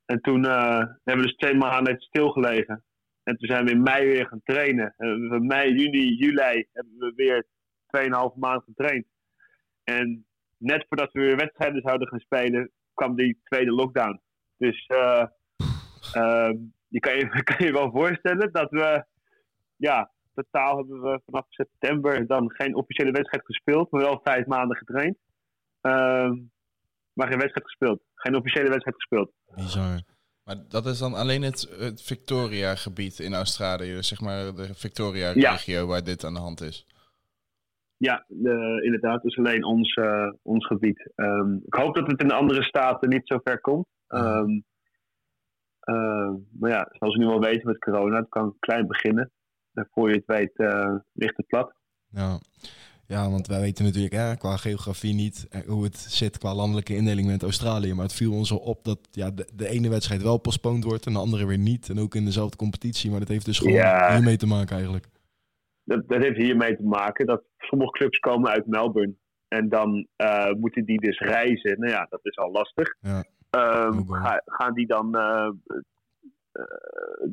[0.05, 2.85] En toen hebben we dus twee maanden stilgelegen.
[3.23, 4.95] En toen zijn we in mei weer gaan trainen.
[4.97, 7.47] En we mei, juni, juli hebben we weer
[8.33, 9.07] 2,5 maanden getraind.
[9.85, 10.27] En
[10.59, 14.21] net voordat we weer wedstrijden zouden gaan spelen, kwam die tweede lockdown.
[14.57, 15.27] Dus uh,
[16.89, 19.05] je kan, je kan je wel voorstellen dat we,
[19.77, 24.77] ja, totaal hebben we vanaf september dan geen officiële wedstrijd gespeeld, maar wel vijf maanden
[24.77, 25.17] getraind.
[25.83, 26.35] Ehm,
[27.13, 28.03] maar geen wedstrijd gespeeld.
[28.15, 29.33] Geen officiële wedstrijd gespeeld.
[29.55, 30.01] Bizar.
[30.45, 35.87] Maar dat is dan alleen het, het Victoria-gebied in Australië, dus zeg maar de Victoria-regio
[35.87, 36.87] waar dit aan de hand is.
[37.97, 39.23] Ja, de, inderdaad.
[39.23, 41.11] Dus alleen ons, eh, ons gebied.
[41.15, 43.87] Ehm, ik hoop dat het in de andere staten niet zo ver komt.
[44.07, 44.61] Ehm,
[45.81, 49.31] eh, maar ja, zoals we nu al weten met corona, het kan klein beginnen.
[49.73, 51.75] En voor je het weet uh, ligt het plat.
[52.09, 52.39] Ja.
[53.13, 57.27] Ja, want wij weten natuurlijk hè, qua geografie niet hoe het zit qua landelijke indeling
[57.27, 57.95] met Australië.
[57.95, 61.07] Maar het viel ons al op dat ja, de, de ene wedstrijd wel postponed wordt
[61.07, 61.89] en de andere weer niet.
[61.89, 63.11] En ook in dezelfde competitie.
[63.11, 64.15] Maar dat heeft dus gewoon ja.
[64.15, 65.07] hiermee te maken eigenlijk.
[65.85, 69.15] Dat, dat heeft hiermee te maken dat sommige clubs komen uit Melbourne.
[69.49, 71.79] En dan uh, moeten die dus reizen.
[71.79, 72.97] Nou ja, dat is al lastig.
[73.01, 73.25] Ja.
[73.87, 75.51] Um, ga, gaan die dan uh,
[76.53, 76.65] uh,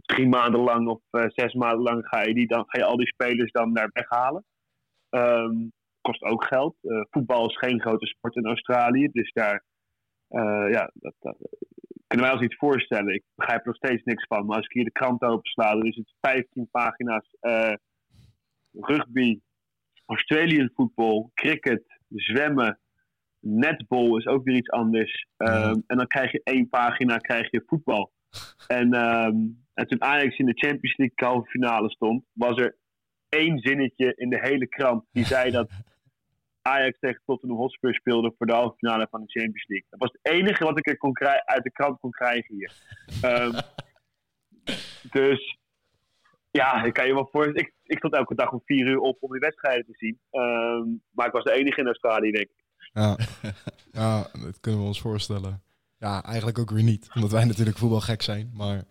[0.05, 3.07] drie maanden lang of zes maanden lang ga je, die dan, ga je al die
[3.07, 4.43] spelers dan daar weghalen?
[5.09, 6.75] Um, kost ook geld.
[7.09, 9.07] voetbal is geen grote sport in Australië.
[9.11, 9.63] Dus daar
[10.69, 11.37] ja, dat, dat,
[12.07, 13.13] kunnen wij ons iets voorstellen.
[13.13, 14.45] Ik begrijp er nog steeds niks van.
[14.45, 17.35] Maar als ik hier de krant opensla, dan is het 15 pagina's
[18.71, 19.39] rugby,
[20.05, 22.79] Australian voetbal, cricket, zwemmen,
[23.39, 25.27] netball is ook weer iets anders.
[25.37, 28.11] Um, en dan krijg je één pagina, krijg je voetbal.
[28.67, 32.77] En, um, en toen Ajax in de Champions League halve finale stond, was er
[33.29, 35.69] één zinnetje in de hele krant die zei dat
[36.61, 39.87] Ajax tegen Tottenham Hotspur speelde voor de halve finale van de Champions League.
[39.89, 42.73] Dat was het enige wat ik er kon uit de krant kon krijgen hier.
[43.23, 43.51] Um,
[45.19, 45.57] dus
[46.51, 47.57] ja, ik kan je wel voor.
[47.57, 50.19] Ik, ik stond elke dag om vier uur op om die wedstrijden te zien.
[50.31, 52.63] Um, maar ik was de enige in Australië, denk ik.
[52.93, 53.17] Ja.
[53.91, 55.63] ja, dat kunnen we ons voorstellen.
[55.97, 57.09] Ja, eigenlijk ook weer niet.
[57.15, 58.83] Omdat wij natuurlijk voetbalgek zijn, maar...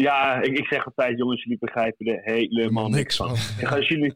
[0.00, 3.36] Ja, ik, ik zeg altijd, jongens, jullie begrijpen er helemaal niks van.
[3.36, 3.68] van.
[3.68, 4.14] als jullie...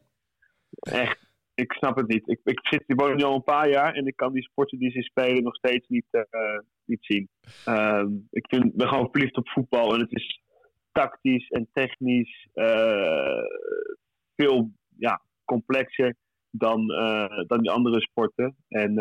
[0.79, 1.17] Echt,
[1.53, 2.29] ik snap het niet.
[2.29, 4.91] Ik, ik zit hier nu al een paar jaar en ik kan die sporten die
[4.91, 6.23] ze spelen nog steeds niet, uh,
[6.85, 7.29] niet zien.
[7.67, 10.41] Um, ik vind, ben gewoon verliefd op voetbal en het is
[10.91, 13.43] tactisch en technisch uh,
[14.35, 16.15] veel ja, complexer
[16.49, 18.55] dan, uh, dan die andere sporten.
[18.67, 18.93] En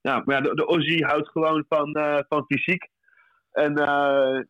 [0.00, 1.92] ja, maar ja, de, de Aussie houdt gewoon van,
[2.28, 2.94] van fysiek.
[3.56, 3.74] En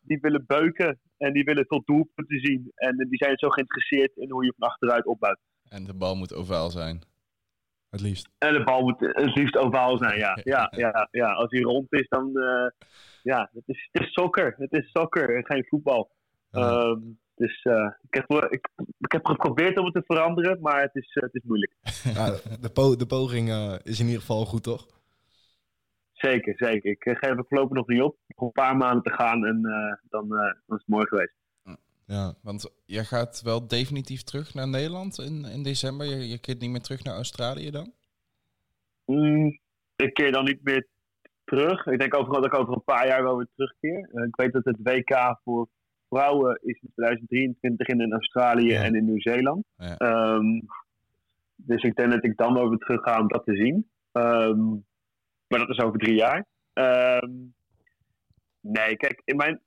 [0.01, 2.71] die willen beuken en die willen tot doelpunten zien.
[2.75, 5.39] En die zijn zo geïnteresseerd in hoe je van achteruit opbouwt.
[5.69, 7.01] En de bal moet ovaal zijn.
[7.89, 8.29] Het liefst.
[8.37, 10.39] En de bal moet het liefst ovaal zijn, ja.
[10.53, 11.31] ja, ja, ja.
[11.31, 12.31] Als hij rond is, dan...
[13.21, 14.55] ja, het is, het is soccer.
[14.57, 16.11] Het is soccer en geen voetbal.
[16.51, 20.95] Um, dus uh, ik, heb, ik, ik, heb geprobeerd om het te veranderen, maar het
[20.95, 21.73] is, uh, het is moeilijk.
[22.13, 24.87] Ja, de, po de poging uh, is in ieder geval goed, toch?
[26.17, 26.91] Zeker, zeker.
[26.91, 28.17] Ik geef het voorlopig nog niet op.
[28.27, 29.61] Nog een paar maanden te gaan en
[30.09, 31.35] dan, dan is het mooi geweest.
[32.05, 36.05] Ja, want jij gaat wel definitief terug naar Nederland in, in december.
[36.05, 37.91] Je, je keert niet meer terug naar Australië dan?
[39.05, 39.59] Mm,
[39.95, 40.87] ik keer dan niet meer
[41.43, 41.85] terug.
[41.85, 44.09] Ik denk over, dat ik over een paar jaar wel weer terugkeer.
[44.27, 45.67] ik weet dat het WK voor
[46.09, 49.65] vrouwen is in 2023 in Australië en in Nieuw-Zeeland.
[49.97, 50.65] Um,
[51.55, 53.89] dus ik denk dat ik dan over terug ga om dat te zien.
[54.11, 54.85] Um,
[55.47, 56.45] maar dat is over drie jaar.
[56.73, 57.53] Um,
[58.61, 59.61] nee, kijk, in mijn,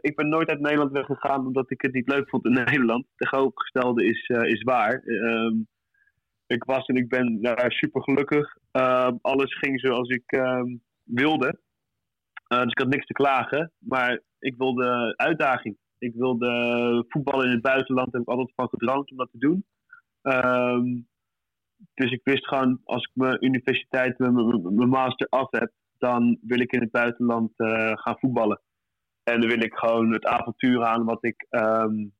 [0.00, 3.04] ik ben nooit uit Nederland weggegaan omdat ik het niet leuk vond in Nederland.
[3.04, 5.02] De tegenovergestelde is, uh, is waar.
[6.46, 8.56] ik was en ik ben daar super gelukkig.
[9.20, 10.40] alles ging zoals ik
[11.04, 11.58] wilde.
[12.48, 13.72] Uh, dus ik had niks te klagen.
[13.78, 15.76] Maar ik wilde uitdaging.
[15.98, 18.12] Ik wilde voetballen in het buitenland.
[18.12, 19.64] Daar heb ik altijd van gedroomd om dat te doen.
[21.94, 26.72] Dus ik wist gewoon, als ik mijn universiteit, mijn master af heb, dan wil ik
[26.72, 28.60] in het buitenland uh, gaan voetballen.
[29.22, 32.12] En dan wil ik gewoon het avontuur aan wat ik um,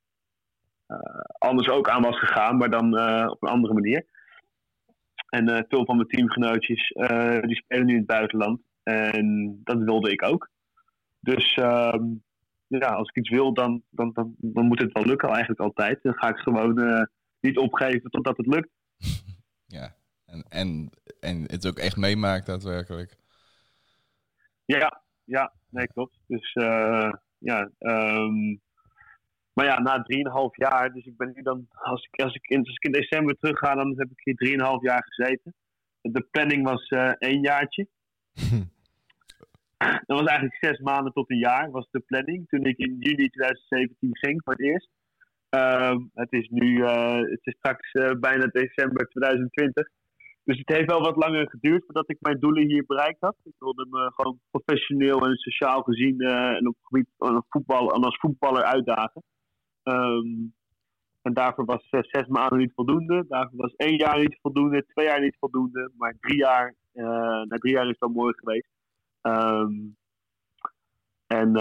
[0.89, 0.99] uh,
[1.39, 4.07] anders ook aan was gegaan, maar dan uh, op een andere manier.
[5.29, 6.93] En veel van mijn teamgenootjes,
[7.41, 8.61] die spelen nu in het buitenland.
[8.83, 10.51] En dat wilde ik ook.
[11.21, 11.95] Dus uh,
[12.67, 15.99] ja, als ik iets wil, dan, dan, dan, dan, moet het wel lukken eigenlijk altijd.
[16.03, 17.09] Dan ga ik gewoon
[17.41, 18.69] niet opgeven totdat het lukt.
[19.67, 19.95] Ja,
[20.27, 23.17] en, en, en het ook echt meemaakt daadwerkelijk.
[24.65, 26.19] Ja, ja, nee, klopt.
[26.27, 28.61] Dus uh, ja, um,
[29.53, 30.05] maar ja, na
[30.51, 32.93] 3,5 jaar, dus ik ben nu dan, als ik, als ik, in, als ik in
[32.93, 35.55] december terug ga, dan heb ik hier 3,5 jaar gezeten.
[36.01, 37.87] De planning was uh, één jaartje.
[40.07, 42.49] Dat was eigenlijk zes maanden tot een jaar, was de planning.
[42.49, 44.91] Toen ik in juni 2017 ging voor het eerst.
[45.51, 49.89] Uh, het is nu, uh, het is straks uh, bijna december 2020.
[50.45, 53.37] Dus het heeft wel wat langer geduurd voordat ik mijn doelen hier bereikt had.
[53.43, 58.19] Ik wilde me gewoon professioneel en sociaal gezien uh, en op gebied van voetbal als
[58.19, 59.23] voetballer uitdagen.
[59.83, 60.55] Um,
[61.23, 63.25] en daarvoor was zes maanden niet voldoende.
[63.29, 65.91] Daarvoor was één jaar niet voldoende, twee jaar niet voldoende.
[65.97, 68.69] Maar drie jaar na drie jaar is het wel mooi geweest.
[69.21, 69.73] Ehm,
[71.27, 71.53] en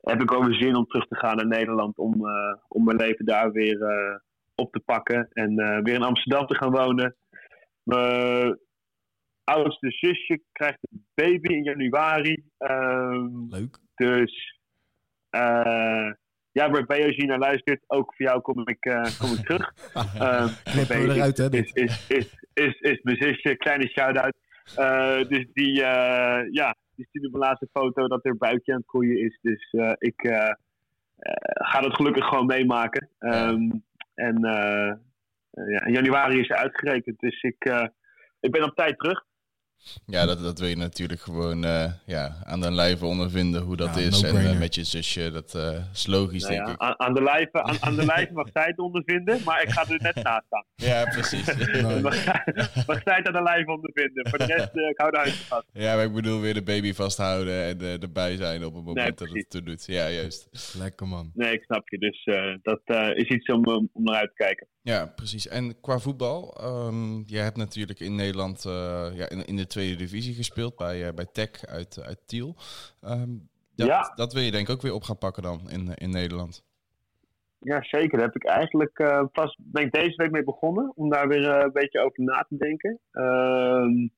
[0.00, 2.26] heb ik ook weer zin om terug te gaan naar Nederland om,
[2.68, 3.78] om mijn leven daar weer
[4.54, 5.28] op te pakken.
[5.32, 7.16] En weer in Amsterdam te gaan wonen.
[7.82, 8.58] Mijn
[9.44, 12.44] oudste zusje krijgt een baby in januari.
[12.58, 13.78] Ehm, Leuk.
[13.94, 14.58] Dus
[16.52, 19.72] ja, bij als je naar luistert, ook voor jou kom ik, uh, kom ik terug.
[19.94, 21.52] uh, Knippen we eruit, hè?
[21.52, 24.36] Is, is, is, is, is mijn zusje, kleine shout-out.
[24.78, 25.74] Uh, dus die,
[26.50, 29.38] ja, die stuurde mijn laatste foto dat er buikje aan het groeien is.
[29.42, 30.20] Dus ik
[31.54, 33.08] ga dat gelukkig gewoon meemaken.
[33.18, 33.84] Um,
[34.14, 34.38] en
[35.50, 37.18] ja, in januari is ze uitgerekend.
[37.18, 37.90] Dus ik,
[38.40, 39.24] ik ben op tijd terug.
[40.06, 43.94] Ja, dat, dat wil je natuurlijk gewoon uh, ja, aan de lijve ondervinden hoe dat
[43.94, 44.22] ja, is.
[44.22, 46.82] en uh, met je zusje, dat uh, is logisch, nou ja, denk ik.
[46.82, 49.82] Aan, aan, de lijve, aan, aan, de lijve mag zij het ondervinden, maar ik ga
[49.88, 50.64] er net naast staan.
[50.74, 51.46] Ja, precies.
[52.02, 52.26] mag,
[52.86, 54.28] mag zij het aan de lijve ondervinden.
[54.28, 55.66] Voor de rest, ik hou de huis vast.
[55.72, 59.28] Ja, maar ik bedoel weer de baby vasthouden en erbij zijn op het moment nee,
[59.28, 59.86] dat het toe doet.
[59.86, 60.74] Ja, juist.
[60.78, 61.30] Lekker man.
[61.34, 61.98] Nee, ik snap je.
[61.98, 62.24] Dus
[62.62, 64.66] dat is iets om, om naar uit te kijken.
[64.82, 65.48] Ja, precies.
[65.48, 68.62] En qua voetbal, um, je hebt natuurlijk in Nederland
[69.14, 72.56] ja, in, in de tweede divisie gespeeld bij, uh, bij Tech uit, uit Tiel.
[73.04, 74.12] Um, dat, ja.
[74.14, 76.64] dat wil je denk ik ook weer op gaan pakken dan in, in Nederland.
[77.58, 78.18] Ja, zeker.
[78.18, 81.48] Daar heb ik eigenlijk uh, pas ben ik deze week mee begonnen om daar weer
[81.48, 82.98] een beetje over na te denken.
[83.12, 84.08] Uh,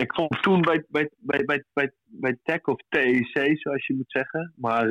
[0.00, 4.10] ik vond toen bij, bij, bij, bij, bij, bij Tech of TEC, zoals je moet
[4.10, 4.52] zeggen.
[4.56, 4.88] Maar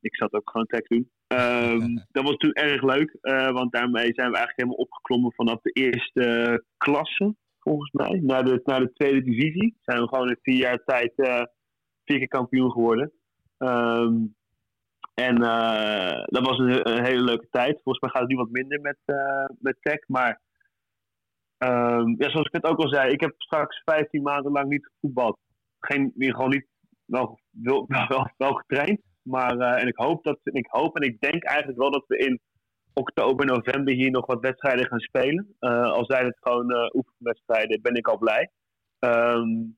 [0.00, 1.10] ik zat ook gewoon Tech doen.
[1.28, 5.60] Um, dat was toen erg leuk, uh, want daarmee zijn we eigenlijk helemaal opgeklommen vanaf
[5.60, 9.76] de eerste klasse, volgens mij, naar de, naar de tweede divisie.
[9.80, 11.42] Zijn we gewoon in vier jaar tijd uh,
[12.04, 13.12] vier keer kampioen geworden.
[13.58, 14.34] Um,
[15.14, 15.38] en
[16.24, 17.80] dat was een, een, hele leuke tijd.
[17.82, 18.98] Volgens mij gaat het nu wat minder met,
[19.58, 20.40] met Tech, maar
[21.64, 24.90] um, ja, zoals ik het ook al zei, ik heb straks 15 maanden lang niet
[24.94, 25.38] gevoetbald.
[25.78, 26.66] Geen, gewoon niet,
[27.04, 29.00] wel, wel, wel, wel getraind.
[29.22, 32.16] Maar uh, en ik hoop, dat, ik hoop en ik denk eigenlijk wel dat we
[32.16, 32.40] in
[32.92, 35.54] oktober, november hier nog wat wedstrijden gaan spelen.
[35.60, 38.50] Uh, al zijn het gewoon uh, oefenwedstrijden, ben ik al blij.
[39.00, 39.76] Um,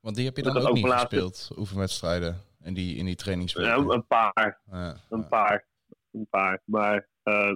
[0.00, 3.88] Want die heb je dan ook, ook niet gespeeld, oefenwedstrijden, in die, in die trainingswedstrijden?
[3.88, 4.60] Ja, een paar.
[4.70, 5.26] Ja, een ja.
[5.26, 5.66] paar.
[6.12, 6.62] Een paar.
[6.64, 7.08] Maar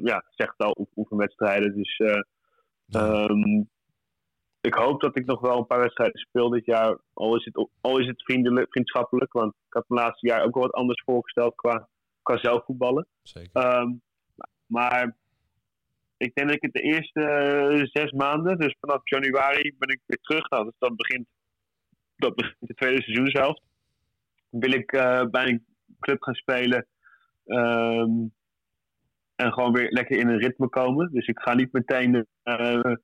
[0.03, 1.75] ja, zegt al oefenwedstrijden.
[1.75, 2.01] Dus
[2.91, 3.71] um,
[4.61, 6.99] ik hoop dat ik nog wel een paar wedstrijden speel dit jaar.
[7.13, 9.33] Al is het, al is het vriendelijk, vriendschappelijk.
[9.33, 11.89] Want ik had het laatste jaar ook wel wat anders voorgesteld qua,
[12.23, 13.07] qua zelfvoetballen.
[13.23, 13.79] Zeker.
[13.81, 14.03] Um,
[14.67, 15.17] maar
[16.17, 17.21] ik denk dat ik het de eerste
[17.73, 20.49] uh, zes maanden, dus vanaf januari ben ik weer terug.
[20.49, 21.27] Nou, dus dan begint,
[22.17, 23.59] dat begint het tweede seizoen zelf.
[24.49, 25.67] Wil ik uh, bij een
[26.01, 26.87] club gaan spelen.
[27.45, 28.33] Um,
[29.37, 31.13] en gewoon weer lekker in een ritme komen.
[31.13, 32.95] Dus ik ga niet meteen uh,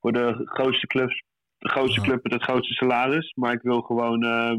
[0.00, 1.22] voor de grootste clubs,
[1.58, 3.32] de grootste club met het grootste salaris.
[3.34, 4.56] Maar ik wil gewoon uh,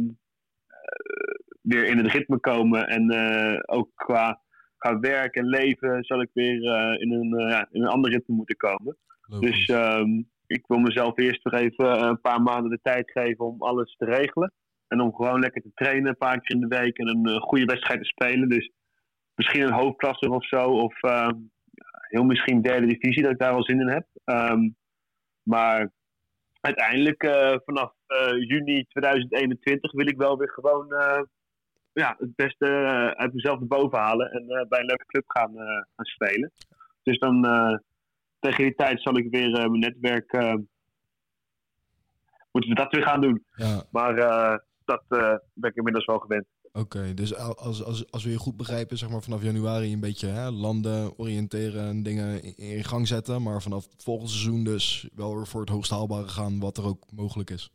[1.61, 2.87] weer in het ritme komen.
[2.87, 4.41] En uh, ook qua,
[4.77, 6.55] qua werk en leven zal ik weer
[6.99, 8.97] in, een, ja, in een ander ritme moeten komen.
[9.39, 13.61] Dus um, ik wil mezelf eerst weer even een paar maanden de tijd geven om
[13.61, 14.53] alles te regelen.
[14.87, 17.65] En om gewoon lekker te trainen een paar keer in de week en een goede
[17.65, 18.49] wedstrijd te spelen.
[18.49, 18.71] Dus
[19.41, 20.63] misschien een hoofdklasse of zo.
[20.63, 21.35] Of ehm,
[22.07, 24.05] heel misschien derde divisie, dat ik daar wel zin in heb.
[24.25, 24.75] Um,
[25.43, 25.91] maar
[26.61, 31.21] uiteindelijk uh, vanaf uh, juni 2021 wil ik wel weer gewoon uh,
[31.93, 32.65] ja, het beste
[33.17, 35.53] uit mezelf naar boven halen en bij een leuke club gaan,
[35.95, 36.51] gaan spelen.
[37.03, 37.41] Dus dan
[38.39, 40.31] tegen die tijd zal ik weer mijn netwerk
[42.51, 43.45] moeten we dat weer gaan doen.
[43.51, 43.83] Ja.
[43.91, 44.15] Maar
[44.85, 45.03] dat
[45.53, 46.45] ben ik inmiddels wel gewend.
[46.73, 49.99] Oké, okay, dus als, als, als we je goed begrijpen, zeg maar vanaf januari een
[49.99, 53.41] beetje hè, landen oriënteren en dingen in, in gang zetten.
[53.41, 56.85] Maar vanaf het volgende seizoen dus wel weer voor het hoogst haalbare gaan, wat er
[56.85, 57.71] ook mogelijk is.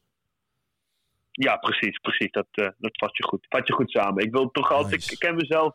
[1.30, 2.30] Ja, precies, precies.
[2.30, 3.46] Dat, uh, dat vat je goed.
[3.48, 4.24] Vat je goed samen.
[4.24, 5.06] Ik wil toch altijd, nice.
[5.06, 5.74] ik, ik ken mezelf,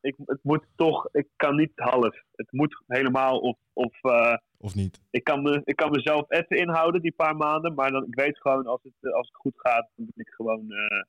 [0.00, 2.22] ik, het moet toch, ik kan niet half.
[2.32, 3.58] Het moet helemaal of...
[3.72, 5.00] Of, uh, of niet.
[5.10, 8.38] Ik kan, me, ik kan mezelf even inhouden die paar maanden, maar dan, ik weet
[8.38, 10.64] gewoon als het, als het goed gaat, dan ben ik gewoon...
[10.68, 11.02] Uh,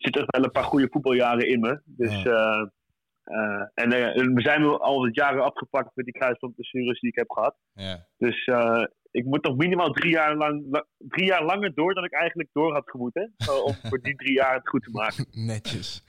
[0.00, 1.80] zitten wel een paar goede voetbaljaren in me.
[1.84, 2.60] Dus, ja.
[2.60, 2.66] uh,
[3.24, 7.30] uh, en uh, we zijn al wat jaren afgepakt met die kruisbandblessures die ik heb
[7.30, 7.56] gehad.
[7.72, 8.06] Ja.
[8.16, 8.50] Dus
[9.10, 12.72] ik moet nog minimaal drie jaar, lang, drie jaar langer door dan ik eigenlijk door
[12.72, 13.34] had gemoeten.
[13.64, 15.26] om voor die drie jaar het goed te maken.
[15.46, 16.04] Netjes.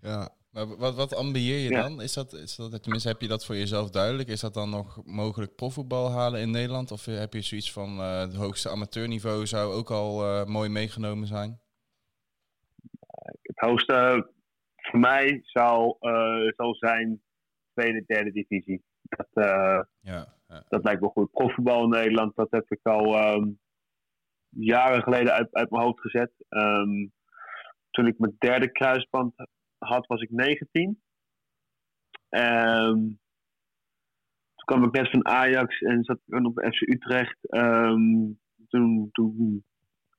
[0.00, 0.28] Ja.
[0.50, 1.82] Maar wat, wat ambieer je ja.
[1.82, 2.02] dan?
[2.02, 4.28] Is dat, is dat, tenminste, heb je dat voor jezelf duidelijk?
[4.28, 6.90] Is dat dan nog mogelijk profvoetbal halen in Nederland?
[6.90, 11.60] Of heb je zoiets van het hoogste amateurniveau zou ook al mooi meegenomen zijn?
[13.56, 14.30] Het hoogste
[14.76, 17.22] voor mij zou, uh, zou zijn
[17.72, 18.82] tweede, derde divisie.
[19.02, 20.34] Dat, uh, ja.
[20.48, 20.64] ja.
[20.68, 21.30] Dat lijkt me goed.
[21.30, 23.48] Profvoetbal in Nederland, dat heb ik al ehm,
[24.48, 26.32] jaren geleden uit, uit mijn hoofd gezet.
[26.48, 27.06] Ehm,
[27.90, 29.34] toen ik mijn derde kruisband
[29.78, 31.02] had, was ik 19.
[32.28, 32.94] Ehm,
[34.54, 37.38] toen kwam ik net van Ajax en zat ik op FC Utrecht.
[38.68, 39.64] Toen, toen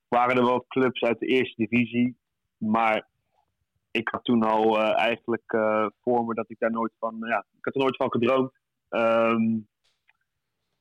[0.08, 2.18] waren er wel clubs uit de eerste divisie.
[2.58, 3.08] Maar
[3.98, 7.18] ik had toen al eh, eigenlijk eh, voor me dat ik daar nooit van...
[7.20, 8.52] Ja, ik had er nooit van gedroomd.
[8.90, 9.58] Ehm,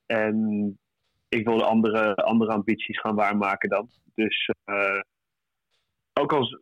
[0.07, 0.37] en
[1.29, 3.91] ik wilde andere, andere ambities gaan waarmaken dan.
[4.15, 5.01] Dus eh,
[6.13, 6.59] ook als...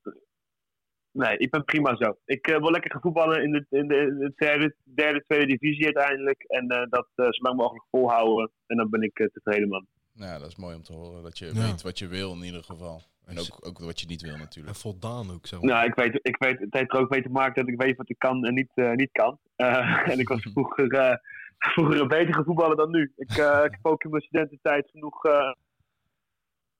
[1.11, 2.19] Nee, ik ben prima zo.
[2.25, 5.85] Ik wil lekker gaan voetballen in de, in de, in de derde, derde, tweede divisie
[5.85, 6.43] uiteindelijk.
[6.43, 8.51] En eh, dat zo lang mogelijk volhouden.
[8.67, 9.87] En dan ben ik tevreden, man.
[10.13, 11.23] Ja, dat is mooi om te horen.
[11.23, 11.53] Dat je Ja.
[11.53, 13.03] weet wat je wil in ieder geval.
[13.27, 14.77] En ook, ook wat je niet wil En natuurlijk.
[14.77, 15.61] voldaan ook zo.
[15.61, 17.97] Nou, ik weet, ik weet, het heeft er ook mee te maken dat ik weet
[17.97, 19.39] wat ik kan en niet, eh, niet kan.
[19.57, 21.17] Eh, en ik was vroeger, eh,
[21.59, 23.13] vroeger een betere voetballer dan nu.
[23.17, 25.53] Ik, eh, ik heb ook in mijn studententijd genoeg, eh,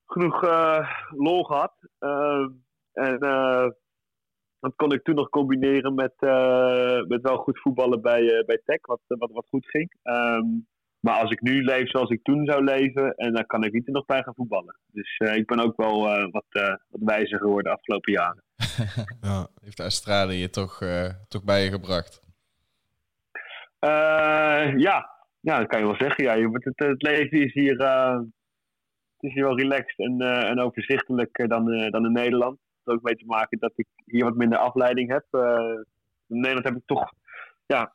[0.07, 1.75] genoeg eh, lol gehad.
[1.99, 2.47] Eh,
[2.93, 3.69] en eh,
[4.61, 8.61] dat kon ik toen nog combineren met, eh, met wel goed voetballen bij, eh, bij
[8.65, 9.97] Tech, wat, wat, wat goed ging.
[10.03, 10.47] Ehm,
[11.05, 13.87] maar als ik nu leef zoals ik toen zou leven, en dan kan ik niet
[13.87, 14.79] er nog bij gaan voetballen.
[14.87, 18.43] Dus eh, ik ben ook wel eh, wat, eh, wat wijzer geworden de afgelopen jaren.
[19.21, 19.47] Ja.
[19.61, 22.23] Heeft Australië je toch, eh, toch bij je gebracht?
[23.79, 25.11] Eh, ja.
[25.41, 26.25] ja, dat kan je wel zeggen.
[26.25, 28.19] Ja, je het, het leven is hier, eh,
[29.17, 32.53] het is hier wel relaxed en, eh, en overzichtelijker dan, eh, dan in Nederland.
[32.53, 35.25] Het heeft ook mee te maken dat ik hier wat minder afleiding heb.
[35.31, 35.81] Eh,
[36.27, 37.13] in Nederland heb ik toch
[37.67, 37.95] ja,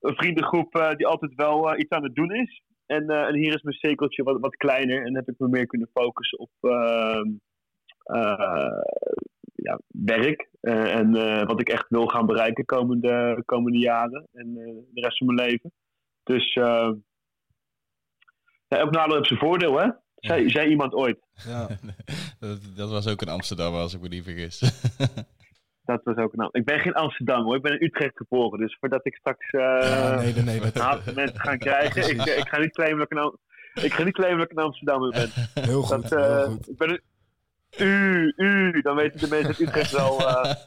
[0.00, 2.62] een vriendengroep eh, die altijd wel eh, iets aan het doen is.
[2.86, 5.66] En, eh, en hier is mijn cirkeltje wat, wat kleiner en heb ik me meer
[5.66, 7.30] kunnen focussen op ehm,
[8.08, 8.80] eh,
[9.54, 10.48] ja, werk.
[10.60, 15.18] en eh, wat ik echt wil gaan bereiken komende, komende jaren en eh, de rest
[15.18, 15.72] van mijn leven.
[16.22, 16.90] Dus eh
[18.68, 19.88] ja, elk nadeel heeft zijn voordeel, hè?
[20.14, 21.18] Zei, zei iemand ooit.
[21.46, 21.68] Ja.
[22.40, 24.60] dat, dat was ook in Amsterdam, als ik me niet vergis.
[25.88, 26.48] Dat was ook nou.
[26.52, 28.58] Ik ben geen Amsterdam hoor, ik ben in Utrecht geboren.
[28.58, 29.60] Dus voordat ik straks eh
[29.90, 30.60] Ja, nee, nee.
[30.72, 33.18] Dat, mensen ga krijgen, ik, ik ga niet claimen dat ik
[33.74, 35.30] een, ik ga niet claimen dat ik een Amsterdammer ben.
[35.64, 36.68] heel goed, Dat, eh, heel goed.
[36.68, 37.00] Ik ben een,
[37.86, 40.26] u, u, dan weten de mensen uit Utrecht wel eh,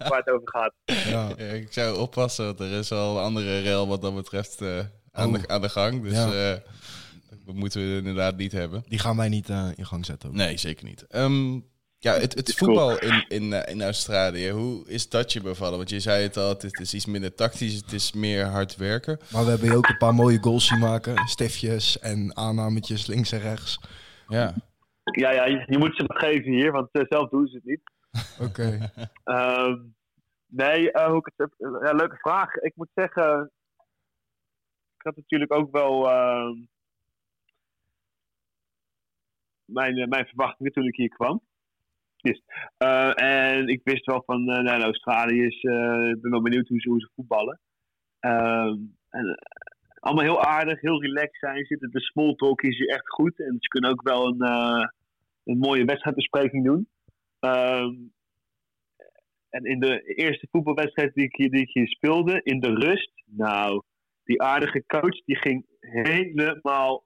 [0.10, 0.74] waar het over gaat.
[0.86, 1.36] Ja.
[1.38, 4.80] Ik zou oppassen, want er is al een andere rel wat dat betreft eh,
[5.12, 5.42] aan, Oh.
[5.42, 6.02] de, aan de gang.
[6.04, 6.52] Dus Ja.
[6.54, 6.58] eh,
[7.46, 8.84] dat moeten we inderdaad niet hebben.
[8.88, 10.30] Die gaan wij niet eh, in gang zetten.
[10.30, 10.36] ook.
[10.36, 11.06] Nee, zeker niet.
[11.08, 11.60] Ehm,
[12.04, 15.78] ja, het, het voetbal in, in, eh, in Australië, hoe is dat je bevallen?
[15.78, 19.20] Want je zei het al, het is iets minder tactisch, het is meer hard werken.
[19.32, 21.28] Maar we hebben je ook een paar mooie goals zien maken.
[21.28, 23.80] Stiftjes en aannametjes links en rechts.
[24.28, 24.54] Ja,
[25.04, 27.66] Ja, ja, je, je moet ze wat geven hier, want eh, zelf doen ze het
[27.66, 27.82] niet.
[28.48, 28.92] Oké.
[29.24, 29.78] Ehm,
[30.46, 32.56] nee, eh, hoe ik het heb, ja, leuke vraag.
[32.56, 33.52] Ik moet zeggen,
[34.98, 36.54] ik had natuurlijk ook wel ehm,
[39.66, 41.42] mijn, mijn verwachtingen toen ik hier kwam.
[42.78, 46.68] Eh, en ik wist wel van, eh nou, Australië is, eh, ik ben wel benieuwd
[46.68, 47.60] hoe ze, hoe ze voetballen.
[48.20, 48.78] Ehm,
[49.10, 49.40] en,
[50.00, 51.66] allemaal heel aardig, heel relaxed zijn.
[51.66, 53.40] Zitten de small talk is echt goed.
[53.40, 54.42] En ze kunnen ook wel een,
[55.44, 56.88] een mooie wedstrijdbespreking doen.
[57.40, 57.94] Ehm,
[59.50, 63.12] en in de eerste voetbalwedstrijd die ik, hier, die ik hier speelde, in de rust,
[63.26, 63.82] nou,
[64.24, 67.04] die aardige coach die ging helemaal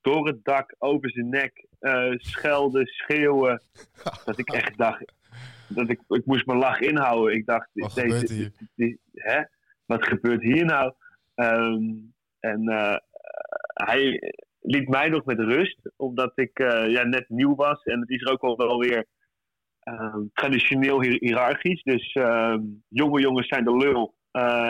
[0.00, 3.62] door het dak, over zijn nek, eh, schelden, schreeuwen.
[4.24, 5.12] dat ik echt dacht,
[5.68, 7.34] dat ik, ik moest mijn lach inhouden.
[7.34, 8.52] Ik dacht, Wat deze- gebeurt hier?
[8.74, 9.42] die- hè?
[9.86, 10.92] wat gebeurt hier nou?
[11.34, 11.82] Ehm,
[12.40, 12.96] en eh,
[13.74, 17.82] hij liet mij nog met rust, omdat ik eh, ja, net nieuw was.
[17.82, 19.06] En het is er ook wel, wel weer
[19.80, 21.82] ehm, traditioneel hiërarchisch.
[21.82, 24.14] Dus ehm, jonge jongens zijn de lul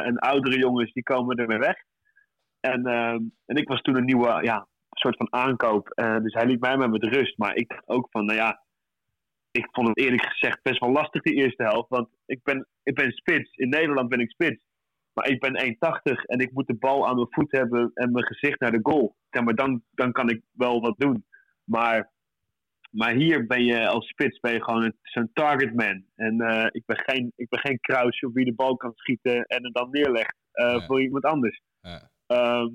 [0.05, 1.77] en oudere jongens die komen er weer weg.
[2.61, 2.87] En,
[3.47, 4.69] en ik was toen een nieuwe ja,
[5.03, 5.89] soort van aankoop.
[5.89, 7.39] Eh, dus hij liet mij maar met rust.
[7.39, 8.63] Maar ik dacht ook van, nou ja,
[9.51, 11.89] ik vond het eerlijk gezegd best wel lastig die eerste helft.
[11.89, 13.57] Want ik ben, ik ben spits.
[13.57, 14.65] In Nederland ben ik spits.
[15.13, 15.77] Maar ik ben
[16.13, 18.79] 1,80 en ik moet de bal aan mijn voet hebben en mijn gezicht naar de
[18.83, 19.17] goal.
[19.31, 21.25] Ja, maar dan, dan kan ik wel wat doen.
[21.65, 22.11] Maar,
[22.91, 26.05] maar hier ben je als spits ben je gewoon zo'n targetman.
[26.17, 29.45] En eh, ik, ben geen, ik ben geen kruisje op wie de bal kan schieten
[29.45, 30.87] en het dan neerlegt eh, Ja.
[30.87, 31.61] voor iemand anders.
[31.81, 32.11] ja.
[32.27, 32.71] Ehm,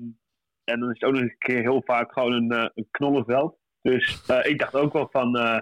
[0.68, 3.58] en dan is het ook nog een keer heel vaak gewoon een, eh, een knollenveld.
[3.82, 5.58] Dus eh, ik dacht ook wel van, eh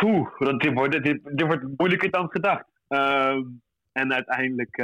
[0.00, 2.64] poeh, dat- dit, wordt, dit, dit wordt moeilijker dan gedacht.
[2.88, 3.42] Ehm,
[3.92, 4.76] en uiteindelijk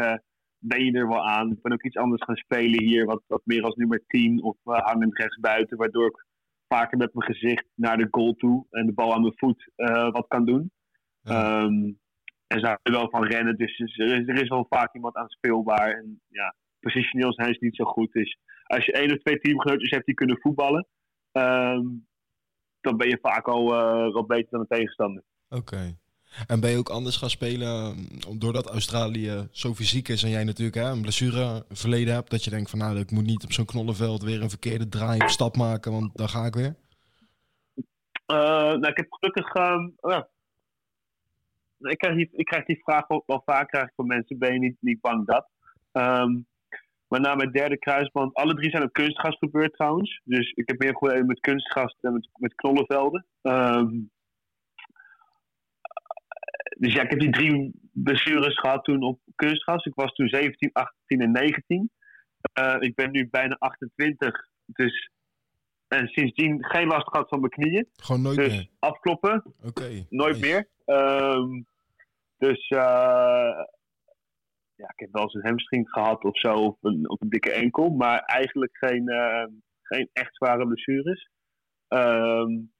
[0.59, 1.51] ben je er wel aan.
[1.53, 4.57] Ik ben ook iets anders gaan spelen hier, wat, wat meer als nummer 10 of
[4.64, 6.24] eh, hangend rechts buiten, waardoor ik
[6.68, 9.70] vaker met mijn gezicht naar de goal toe en de bal aan mijn voet
[10.12, 10.70] wat kan doen.
[11.20, 11.32] Ja.
[11.62, 11.93] Ehm,
[12.47, 15.28] en zou er wel van rennen, dus er is, er is wel vaak iemand aan
[15.28, 15.91] speelbaar.
[15.91, 18.12] En ja, positioneel zijn ze niet zo goed.
[18.12, 20.86] Dus als je één of twee teamgenootjes hebt die kunnen voetballen,
[21.32, 21.84] ehm,
[22.80, 25.22] dan ben je vaak al uh, wat beter dan de tegenstander.
[25.48, 25.96] Oké.
[26.46, 27.96] En ben je ook anders gaan spelen
[28.38, 32.50] doordat Australië zo fysiek is en jij natuurlijk hè, een blessure verleden hebt, dat je
[32.50, 35.56] denkt van nou, ik moet niet op zo'n knollenveld weer een verkeerde draai of stap
[35.56, 36.74] maken, want dan ga ik weer?
[38.32, 40.28] Uh, nou, ik heb gelukkig, uh, ja.
[41.78, 44.58] ik, krijg die, ik krijg die vraag wel, wel vaak krijg van mensen, ben je
[44.58, 45.48] niet, niet bang dat?
[45.92, 46.46] Um,
[47.09, 50.20] maar na mijn derde kruisband, alle drie zijn op kunstgas gebeurd trouwens.
[50.24, 53.26] Dus ik heb meer problemen met kunstgas dan met, met knollenvelden.
[53.42, 54.11] Um,
[56.78, 59.84] dus ja, ik heb die drie blessures gehad toen op kunstgas.
[59.84, 61.90] Ik was toen 17, 18 en 19.
[62.61, 64.48] Uh, ik ben nu bijna 28.
[64.66, 65.11] Dus,
[65.88, 67.88] en sindsdien geen last gehad van mijn knieën.
[67.96, 68.68] Gewoon nooit dus meer?
[68.78, 69.42] afkloppen.
[69.64, 70.07] Oké.
[70.09, 70.68] Nooit meer.
[70.86, 71.66] Um,
[72.38, 73.61] dus uh,
[74.76, 76.54] ja, ik heb wel eens een hamstring gehad of zo.
[76.54, 77.90] Of een, een dikke enkel.
[77.90, 79.44] Maar eigenlijk geen, uh,
[79.82, 81.30] geen echt zware blessures.
[81.88, 82.72] Um,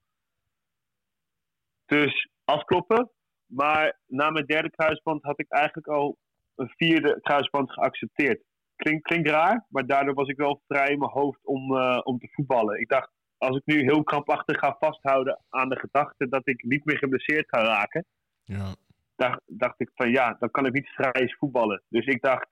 [1.85, 3.11] dus afkloppen.
[3.45, 6.17] Maar na mijn derde kruisband had ik eigenlijk al
[6.55, 8.43] een vierde kruisband geaccepteerd.
[8.75, 12.19] Klink, klinkt raar, maar daardoor was ik wel vrij in mijn hoofd om, uh, om
[12.19, 12.79] te voetballen.
[12.79, 16.85] Ik dacht, als ik nu heel krampachtig ga vasthouden aan de gedachte dat ik niet
[16.85, 18.05] meer geblesseerd ga raken,
[18.43, 18.75] ja.
[19.17, 21.83] Dacht, dacht ik van ja, dan kan ik niet vrij voetballen.
[21.89, 22.47] Dus ik dacht,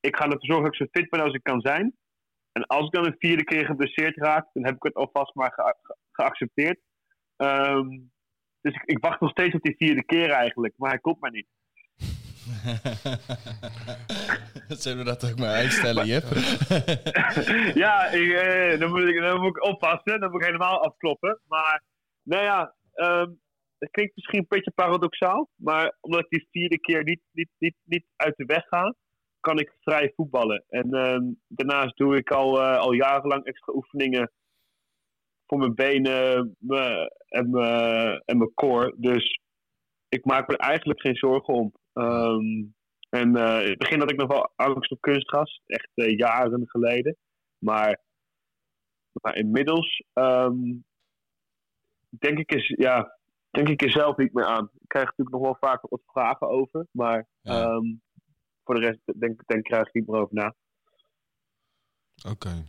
[0.00, 1.96] ik ga ervoor zorgen dat ik zo fit ben als ik kan zijn.
[2.52, 5.52] En als ik dan een vierde keer geblesseerd raak, dan heb ik het alvast maar
[5.52, 6.80] ge ge geaccepteerd.
[7.36, 8.12] Um,
[8.60, 11.30] dus ik, ik, wacht nog steeds op die vierde keer eigenlijk, maar hij komt maar
[11.30, 11.46] niet.
[14.82, 16.24] Zullen we dat ook maar uitstellen, Jip?
[17.84, 21.40] ja, ik, eh, dan, moet ik, dan moet ik oppassen, dan moet ik helemaal afkloppen.
[21.46, 21.82] Maar,
[22.22, 23.40] nou ja, um,
[23.78, 27.74] het klinkt misschien een beetje paradoxaal, maar omdat ik die vierde keer niet, niet, niet,
[27.84, 28.94] niet uit de weg ga,
[29.40, 30.64] kan ik vrij voetballen.
[30.68, 34.32] En um, daarnaast doe ik al, uh, al jarenlang extra oefeningen
[35.46, 36.56] voor mijn benen
[37.28, 38.94] en, mijn, en mijn core.
[38.96, 39.40] Dus
[40.08, 41.72] ik maak me eigenlijk geen zorgen om.
[41.92, 42.74] Um,
[43.08, 46.68] en uh, in het begin had ik nog wel angst op kunstgas, echt uh, jaren
[46.68, 47.16] geleden.
[47.58, 48.00] Maar,
[49.12, 50.84] maar inmiddels um,
[52.08, 53.17] denk, ik er, ja,
[53.64, 54.70] denk ik er zelf niet meer aan.
[54.80, 57.70] Ik krijg natuurlijk nog wel vaak wat vragen over, maar ja.
[57.70, 58.02] um,
[58.64, 60.54] voor de rest denk, denk krijg ik niet meer over na.
[62.24, 62.32] Oké.
[62.32, 62.64] Okay.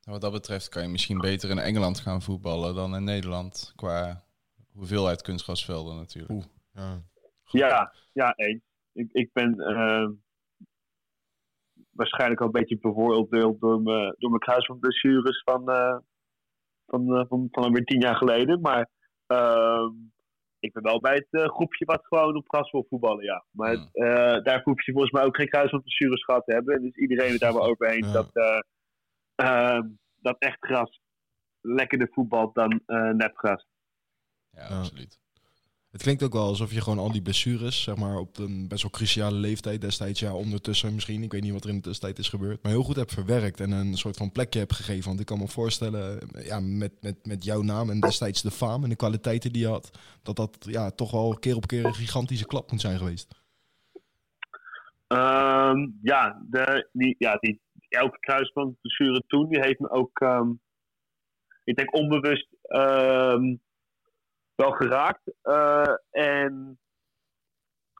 [0.00, 3.72] Wat dat betreft kan je misschien beter in Engeland gaan voetballen dan in Nederland.
[3.76, 4.24] Qua
[4.72, 6.32] hoeveelheid kunstgrasvelden natuurlijk.
[6.32, 7.02] Oeh, ja.
[7.44, 8.62] ja, ja, eens.
[8.92, 10.08] Ik, ik ben uh,
[11.90, 15.96] waarschijnlijk al een beetje bevooroordeeld door mijn, door mijn kruis van blessures van, uh,
[16.86, 18.60] van, uh, van, van alweer tien jaar geleden.
[18.60, 18.88] Maar
[19.26, 19.88] uh,
[20.58, 23.44] ik ben wel bij het groepje wat gewoon op gras wil voetballen, ja.
[23.50, 24.42] Maar hmm.
[24.42, 26.82] daar hoef je volgens mij ook geen kruis van blessures gehad te hebben.
[26.82, 28.12] Dus iedereen is daar wel over eens ja.
[28.12, 28.30] dat
[29.42, 29.80] uh,
[30.20, 31.00] dat echt gras
[31.60, 33.66] lekkerder voetbalt dan uh, nepgras.
[34.50, 35.18] Ja, absoluut.
[35.98, 38.82] Het klinkt ook wel alsof je gewoon al die blessures, zeg maar, op een best
[38.82, 42.18] wel cruciale leeftijd destijds, ja, ondertussen misschien, ik weet niet wat er in de tussentijd
[42.18, 45.08] is gebeurd, maar heel goed hebt verwerkt en een soort van plekje hebt gegeven.
[45.08, 48.82] Want ik kan me voorstellen, ja, met, met, met jouw naam en destijds de faam
[48.82, 51.94] en de kwaliteiten die je had, dat dat ja, toch wel keer op keer een
[51.94, 53.34] gigantische klap moet zijn geweest.
[55.08, 60.60] Um, ja, de, die, ja die, elke kruisbandblessure toen, die heeft me ook, um,
[61.64, 63.60] ik denk onbewust, um,
[64.58, 65.32] wel geraakt.
[65.42, 66.78] Uh, en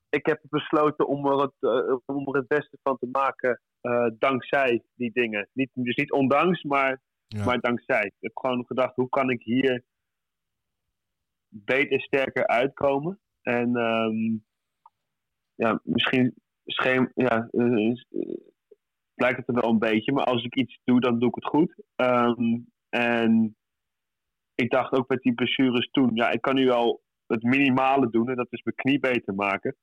[0.08, 4.06] ik heb besloten om er het, uh, om er het beste van te maken uh,
[4.18, 5.48] dankzij die dingen.
[5.52, 7.44] Niet, dus niet ondanks, maar, ja.
[7.44, 8.04] maar dankzij.
[8.04, 9.82] Ik heb gewoon gedacht, hoe kan ik hier
[11.48, 13.20] beter, sterker uitkomen?
[13.42, 14.44] En um,
[15.54, 16.34] ja, misschien
[16.64, 17.48] scheen, ja,
[19.14, 20.12] lijkt het er wel een beetje.
[20.12, 21.82] Maar als ik iets doe, dan doe ik het goed.
[21.96, 23.56] Um, en
[24.62, 28.28] ik dacht ook met die blessures toen, ja, ik kan nu wel het minimale doen.
[28.28, 29.76] En dat is mijn knie beter maken.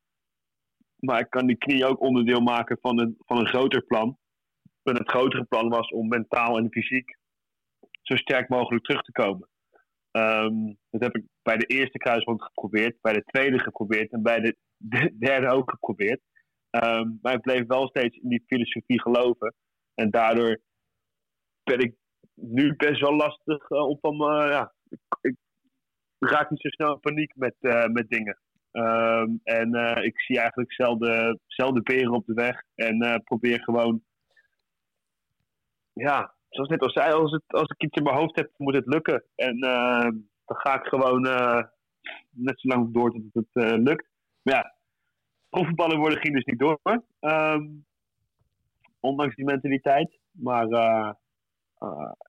[0.95, 4.17] Maar ik kan die knie ook onderdeel maken van een, van een groter plan.
[4.84, 7.17] En het grotere plan was om mentaal en fysiek
[8.01, 9.49] zo sterk mogelijk terug te komen.
[10.11, 14.39] Um, dat heb ik bij de eerste kruisband geprobeerd, bij de tweede geprobeerd en bij
[14.39, 16.21] de, de derde ook geprobeerd.
[16.69, 19.53] Um, maar ik bleef wel steeds in die filosofie geloven.
[19.93, 20.61] En daardoor
[21.63, 21.95] ben ik
[22.36, 24.22] nu best wel lastig uh, op om.
[24.22, 24.74] Uh, ja,
[25.22, 25.36] ik,
[26.20, 28.40] raak niet zo snel in paniek met, uh, met dingen.
[28.72, 32.62] Um, en ik zie eigenlijk zelden, zelden beren op de weg.
[32.76, 34.04] En probeer gewoon.
[35.94, 38.76] Ja, zoals net al zei, als, het, als ik iets in mijn hoofd heb, moet
[38.76, 39.24] het lukken.
[39.36, 41.22] En dan ga ik gewoon
[42.30, 44.08] net zo lang door tot het lukt.
[44.42, 44.76] Maar ja,
[45.98, 46.80] worden ging dus niet door.
[47.20, 47.86] Um,
[49.06, 50.20] ondanks die mentaliteit.
[50.32, 51.12] Maar eh,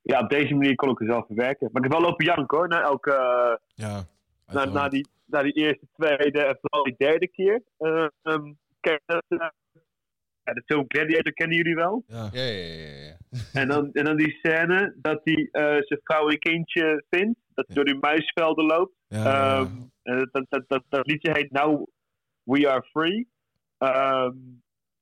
[0.02, 1.68] ja, op deze manier kon ik het wel verwerken.
[1.72, 3.10] Maar ik heb wel lopen janken hoor, na elke...
[3.12, 4.04] eh, Ja.
[4.52, 7.62] na, na, die, na die eerste, tweede en vooral die derde keer.
[7.78, 9.16] Eh, ehm, eh,
[10.44, 12.02] ja, de film Gladiator kennen jullie wel.
[12.06, 12.28] Ja.
[12.32, 13.04] Ja, ja, ja.
[13.04, 13.16] ja.
[13.60, 17.38] En dan, en dan die scène dat hij eh, zijn vrouw en kindje vindt.
[17.54, 18.94] Dat hij door die muisvelden loopt.
[19.08, 19.24] Ja.
[19.60, 19.70] Ehm,
[20.02, 21.86] en dat, dat, dat, dat, dat liedje heet Now
[22.42, 23.28] We Are Free.
[23.78, 24.34] Ehm,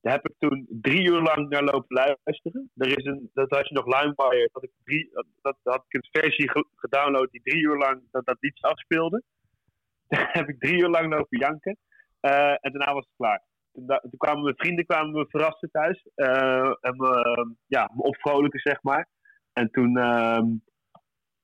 [0.04, 2.70] daar heb ik toen drie uur lang naar lopen luisteren.
[2.76, 4.48] Er is een, dat had je nog LimeWire.
[4.52, 5.10] Dat ik
[5.42, 9.22] dat, had ik een versie ge- gedownload die drie uur lang dat, dat liedje afspeelde.
[10.08, 11.76] Daar heb ik drie uur lang lopen janken.
[12.20, 13.42] Eh, en daarna was het klaar.
[13.72, 16.08] Toen, kwamen mijn vrienden kwamen me verrassen thuis.
[16.14, 19.08] eh, en me, ja, me opvrolijken, zeg maar.
[19.52, 20.46] En toen, ehm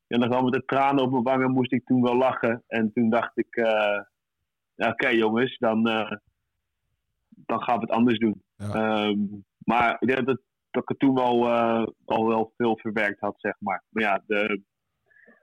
[0.06, 2.64] ja, wel met de tranen op mijn wangen, moest ik toen wel lachen.
[2.66, 4.00] En toen dacht ik, eh,
[4.76, 5.86] oké jongens, dan,
[7.46, 8.42] dan gaan we het anders doen.
[8.56, 8.72] Ja.
[8.72, 9.18] Ehm,
[9.58, 13.34] maar ik denk dat, dat ik het toen wel, eh, al wel veel verwerkt had,
[13.36, 13.84] zeg maar.
[13.88, 14.60] Maar ja, de,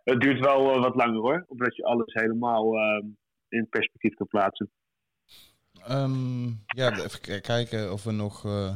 [0.03, 3.05] het duurt wel eh, wat langer hoor, omdat je alles helemaal ehm,
[3.49, 4.71] in perspectief kan plaatsen.
[5.87, 8.45] Ehm, ja, even kijken of we nog...
[8.45, 8.75] eh,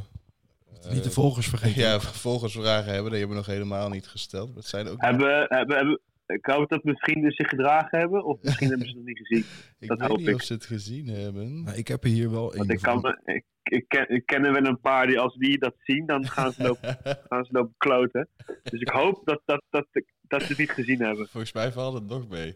[0.89, 1.81] Niet de volgers vergeten.
[1.87, 3.11] Ja, volgersvragen hebben.
[3.11, 4.55] Die hebben we nog helemaal niet gesteld.
[4.55, 5.01] Dat zijn ook...
[5.01, 5.99] Hebben, hebben, hebben,
[6.33, 9.27] ik hoop dat mijn vrienden zich gedragen hebben, of misschien hebben ze het nog niet
[9.27, 9.45] gezien.
[9.79, 10.35] ik dat weet hoop niet ik.
[10.35, 11.63] of ze het gezien hebben.
[11.63, 12.69] Nou, ik heb er hier wel Want één.
[12.69, 15.73] ik, kan, ik, ik, ken, ik ken er wel een paar die als die dat
[15.77, 16.97] zien, dan gaan ze lopen,
[17.29, 18.27] gaan ze lopen kloten.
[18.63, 19.85] Dus ik hoop dat, dat, dat,
[20.21, 21.27] dat ze het niet gezien hebben.
[21.27, 22.55] Volgens mij valt het nog mee.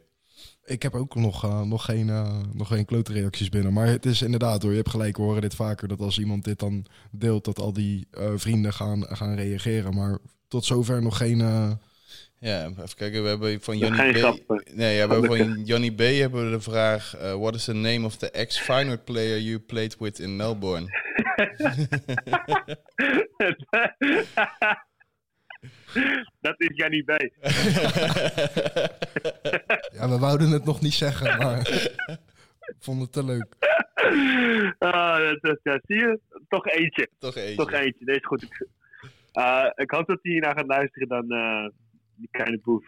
[0.66, 3.74] Ik heb ook nog, eh, nog geen, eh, nog geen klote reacties binnen.
[3.74, 5.88] Maar het is inderdaad hoor, je hebt gelijk, we horen dit vaker.
[5.88, 9.96] Dat als iemand dit dan deelt, dat al die eh, vrienden gaan, gaan reageren.
[9.96, 10.18] Maar
[10.48, 11.40] tot zover nog geen...
[12.46, 13.24] eh, Ja, even kijken.
[13.24, 14.16] We hebben van Johnny B.
[14.16, 14.64] grap.
[14.74, 15.56] Nee, ja, we hebben Gelukkig.
[15.56, 16.00] van Johnny B.
[16.00, 19.98] hebben we de vraag: eh, What is the name of the ex-Feyenoord player you played
[20.00, 20.86] with in Melbourne?
[26.42, 27.10] dat is Jannie B.
[29.98, 31.60] ja, we wouden het nog niet zeggen, maar
[32.66, 33.48] ik vond het te leuk.
[34.80, 36.20] Ah, dat, dat, ja, zie je?
[36.50, 37.10] Toch eentje.
[37.20, 37.56] Toch eentje.
[37.56, 38.06] Toch eentje.
[38.06, 38.42] Deze is goed.
[38.44, 38.68] Ik,
[39.32, 41.66] ah, ik hoop dat hij hiernaar gaat luisteren dan eh,
[42.18, 42.86] die kleine boef.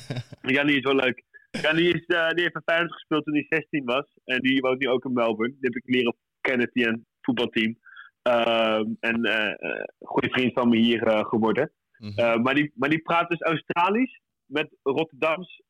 [0.54, 1.22] Jannie is wel leuk.
[1.50, 4.06] Jannie is, eh, die heeft bij Feyenoord gespeeld toen hij 16 was.
[4.24, 5.54] En die woont nu ook in Melbourne.
[5.60, 7.78] Die heb ik leren kennen via een voetbalteam.
[8.22, 11.72] Ehm, en een goede vriend van me hier geworden.
[11.98, 12.42] Mhm.
[12.42, 15.62] Maar, die, maar die praat dus Australisch met Rotterdams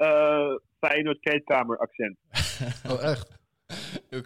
[0.80, 2.16] Feyenoord kleedkamer accent.
[2.90, 3.43] Oh, echt?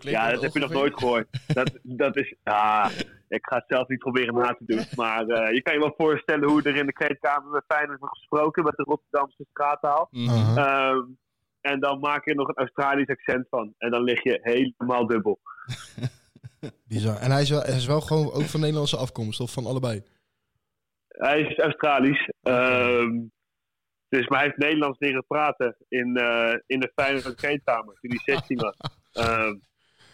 [0.00, 1.26] Ja, dat heb je nog nooit gehoord.
[1.46, 2.90] Dat, dat is, ja,
[3.28, 4.84] ik ga het zelf niet proberen na te doen.
[4.96, 8.18] Maar eh, je kan je wel voorstellen hoe er in de kleedkamer met Feyenoord wordt
[8.18, 10.08] gesproken met de Rotterdamse straattaal.
[10.10, 10.58] Mhm.
[10.58, 11.04] Ehm,
[11.60, 13.74] en dan maak je er nog een Australisch accent van.
[13.78, 15.38] En dan lig je helemaal dubbel.
[16.88, 17.16] Bizar.
[17.16, 20.02] En hij is, wel, hij is wel gewoon ook van Nederlandse afkomst, of van allebei?
[21.08, 22.30] Hij is Australisch.
[22.42, 23.20] Ehm,
[24.08, 28.34] dus, maar hij heeft Nederlands leren praten in, eh, in de Feyenoord kleedkamer toen hij
[28.34, 28.76] 16 was.
[29.12, 29.54] Ehm,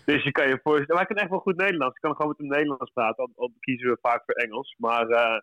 [0.05, 0.95] dus je kan je voorstellen.
[0.95, 1.95] Maar hij kan echt wel goed Nederlands.
[1.95, 3.25] Ik kan gewoon met hem Nederlands praten.
[3.25, 4.75] Al, al kiezen we vaak voor Engels.
[4.79, 5.39] Maar eh,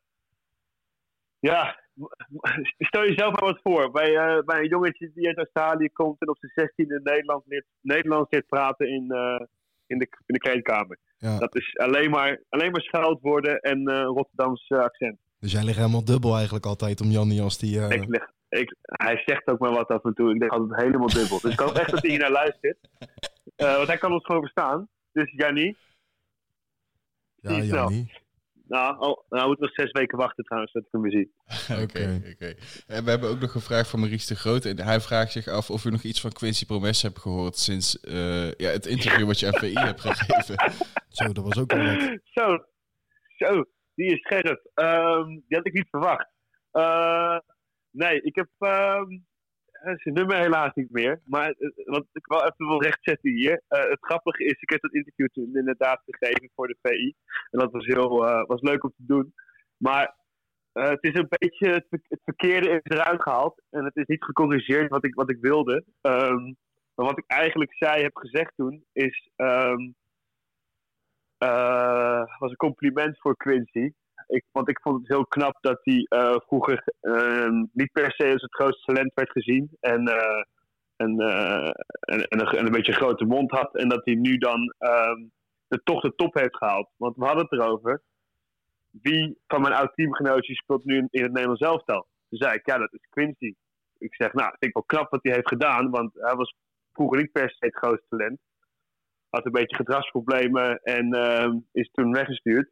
[1.42, 1.80] ja,
[2.90, 3.92] stel jezelf maar wat voor.
[3.92, 7.44] Bij, eh, bij een jongetje die uit Australië komt en op zijn 16 in Nederland
[7.46, 9.46] leert, Nederlands leert praten in, eh,
[9.88, 10.98] in, de, in de kleedkamer.
[11.18, 11.38] Ja.
[11.38, 15.18] Dat is alleen maar, alleen maar scheldwoorden en Rotterdams eh, accent.
[15.40, 17.80] Dus jij ligt helemaal dubbel eigenlijk altijd om Jannie als die...
[17.80, 20.34] Ik lig, ik, hij zegt ook maar wat af en toe.
[20.34, 21.40] Ik denk altijd helemaal dubbel.
[21.40, 22.78] Dus ik hoop echt dat hij hier naar luistert.
[23.56, 24.90] Eh, want hij kan ons gewoon verstaan.
[25.12, 25.78] Dus Jannie.
[27.36, 27.62] ja.
[27.62, 28.20] Jannie.
[28.72, 31.34] Nou, oh, nou moet nog zes weken wachten trouwens dat ik hem weer zie.
[31.84, 32.54] Oké, Oké.
[32.88, 34.66] En we hebben ook nog een vraag van Maurice de Groot.
[34.66, 38.00] En hij vraagt zich af of u nog iets van Quincy Promes hebt gehoord sinds
[38.00, 40.74] eh, ja, het interview wat je aan VI hebt gegeven.
[41.10, 42.20] Zo, dat was ook wel wat.
[42.24, 42.58] Zo,
[43.38, 43.66] zo,
[43.96, 44.70] die is scherp.
[44.74, 46.28] Ehm, die had ik niet verwacht.
[46.72, 47.38] Eh,
[47.90, 49.18] nee, ik heb ehm, eh,
[49.84, 51.22] zijn nummer helaas niet meer.
[51.26, 53.62] Maar eh, wat ik wel even wil rechtzetten hier.
[53.68, 57.14] eh, het grappige is, ik heb dat interview toen inderdaad gegeven voor de VI.
[57.52, 59.34] En dat was heel eh, was leuk om te doen.
[59.78, 60.16] Maar
[60.72, 63.62] eh, het is een beetje het, het verkeerde is eruit gehaald.
[63.70, 65.86] En het is niet gecorrigeerd wat ik, wat ik wilde.
[66.02, 66.44] Ehm,
[66.96, 69.30] maar wat ik eigenlijk zei, heb gezegd toen, is...
[71.38, 73.92] eh, was een compliment voor Quincy.
[74.32, 78.32] Ik, want ik vond het heel knap dat hij eh, vroeger ehm, niet per se
[78.32, 79.78] als het grootste talent werd gezien.
[79.80, 80.44] En, eh,
[80.96, 83.76] en, en, en, een, en een beetje een grote mond had.
[83.76, 85.20] En dat hij nu dan ehm,
[85.68, 86.90] de, toch de top heeft gehaald.
[86.98, 88.02] Want we hadden het erover.
[88.92, 92.08] Wie van mijn oud teamgenootjes speelt nu in, in het Nederlands elftal?
[92.30, 93.54] Toen zei ik, ja, dat is Quincy.
[93.98, 95.90] Ik zeg, nou, vind ik wel knap wat hij heeft gedaan.
[95.90, 96.56] Want hij was
[96.94, 98.40] vroeger niet per se het grootste talent
[99.32, 102.70] had een beetje gedragsproblemen en ehm, is toen weggestuurd.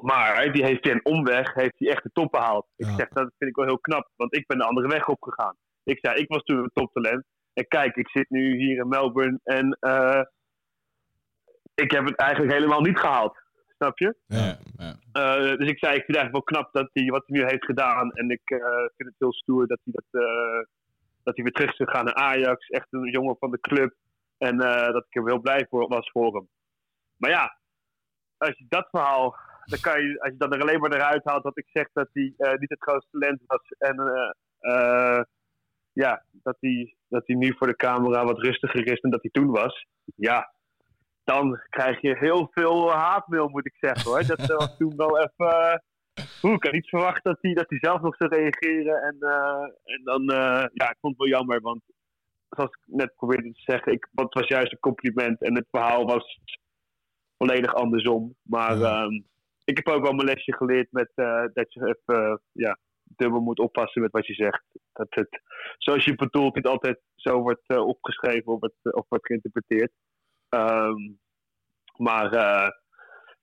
[0.00, 2.66] Maar die heeft via een omweg heeft hij echt de top behaald.
[2.76, 2.94] Ik Ja.
[2.96, 5.56] zeg, dat vind ik wel heel knap, want ik ben de andere weg opgegaan.
[5.84, 7.24] Ik zei, ik was toen een toptalent.
[7.52, 10.22] En kijk, ik zit nu hier in Melbourne en eh,
[11.74, 13.36] ik heb het eigenlijk helemaal niet gehaald.
[13.76, 14.16] Snap je?
[14.26, 14.94] Ja, ja.
[15.12, 17.44] Eh, dus ik zei, ik vind het eigenlijk wel knap dat hij wat hij nu
[17.46, 18.12] heeft gedaan.
[18.12, 20.64] En ik eh, vind het heel stoer dat hij, dat, eh,
[21.22, 22.66] dat hij weer terug is gegaan naar Ajax.
[22.68, 23.94] Echt een jongen van de club.
[24.38, 26.48] En eh, dat ik er heel blij voor was voor hem.
[27.16, 27.58] Maar ja,
[28.36, 29.36] als je dat verhaal,
[29.68, 32.08] dan kan je, als je dat er alleen maar eruit haalt dat ik zeg dat
[32.12, 33.62] hij eh, niet het grootste talent was.
[33.78, 34.30] En eh,
[34.72, 35.22] eh,
[35.92, 39.30] ja, dat hij, dat hij nu voor de camera wat rustiger is dan dat hij
[39.30, 39.86] toen was.
[40.16, 40.52] Ja,
[41.24, 44.26] dan krijg je heel veel haatmail, moet ik zeggen hoor.
[44.26, 45.46] Dat was toen wel even.
[45.60, 45.78] eh,
[46.42, 49.02] Oeh, ik had niet verwacht dat hij, dat hij zelf nog zou reageren.
[49.02, 49.16] En,
[49.84, 50.22] en dan,
[50.72, 51.82] ja, ik vond het wel jammer, want
[52.48, 56.04] zoals ik net probeerde te zeggen, ik, het was juist een compliment en het verhaal
[56.06, 56.40] was
[57.38, 58.34] volledig andersom.
[58.42, 59.02] Maar Ja.
[59.02, 59.20] ehm,
[59.66, 63.40] ik heb ook wel mijn lesje geleerd met eh, dat je even eh, ja, dubbel
[63.40, 64.64] moet oppassen met wat je zegt.
[64.92, 65.40] Dat het,
[65.78, 69.92] zoals je het bedoelt, niet altijd zo wordt eh, opgeschreven of wordt, of wordt geïnterpreteerd.
[70.48, 71.12] Ehm,
[71.96, 72.70] maar eh,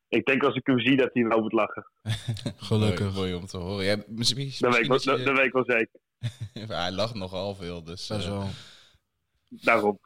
[0.07, 1.91] ik denk als ik hem zie dat hij wel moet lachen.
[2.69, 3.15] Gelukkig.
[3.15, 3.85] Mooi, om te horen.
[3.85, 5.99] Ja, misschien, Dat weet, ik wel, misschien dat, weet ik wel zeker.
[6.77, 8.07] hij lacht nogal veel, dus...
[8.07, 8.47] Wel.
[9.49, 9.99] Daarom.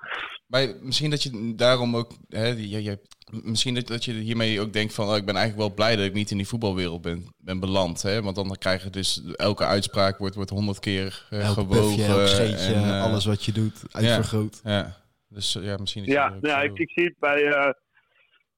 [0.47, 2.99] Maar misschien dat je daarom ook, hè, je, je,
[3.43, 6.05] misschien dat, dat je hiermee ook denkt van, oh, ik ben eigenlijk wel blij dat
[6.05, 8.21] ik niet in die voetbalwereld ben, ben beland, hè?
[8.21, 11.95] Want dan krijg je dus elke uitspraak wordt wordt honderd keer eh, Elk gewogen.
[11.95, 14.59] pufje, elk scheetje, en, eh, alles wat je doet, uitvergroot.
[14.63, 14.95] Ja,
[15.27, 16.03] dus eh, ja, misschien.
[16.05, 17.43] Ja, nou ja ik, ik zie het bij.
[17.45, 17.71] eh,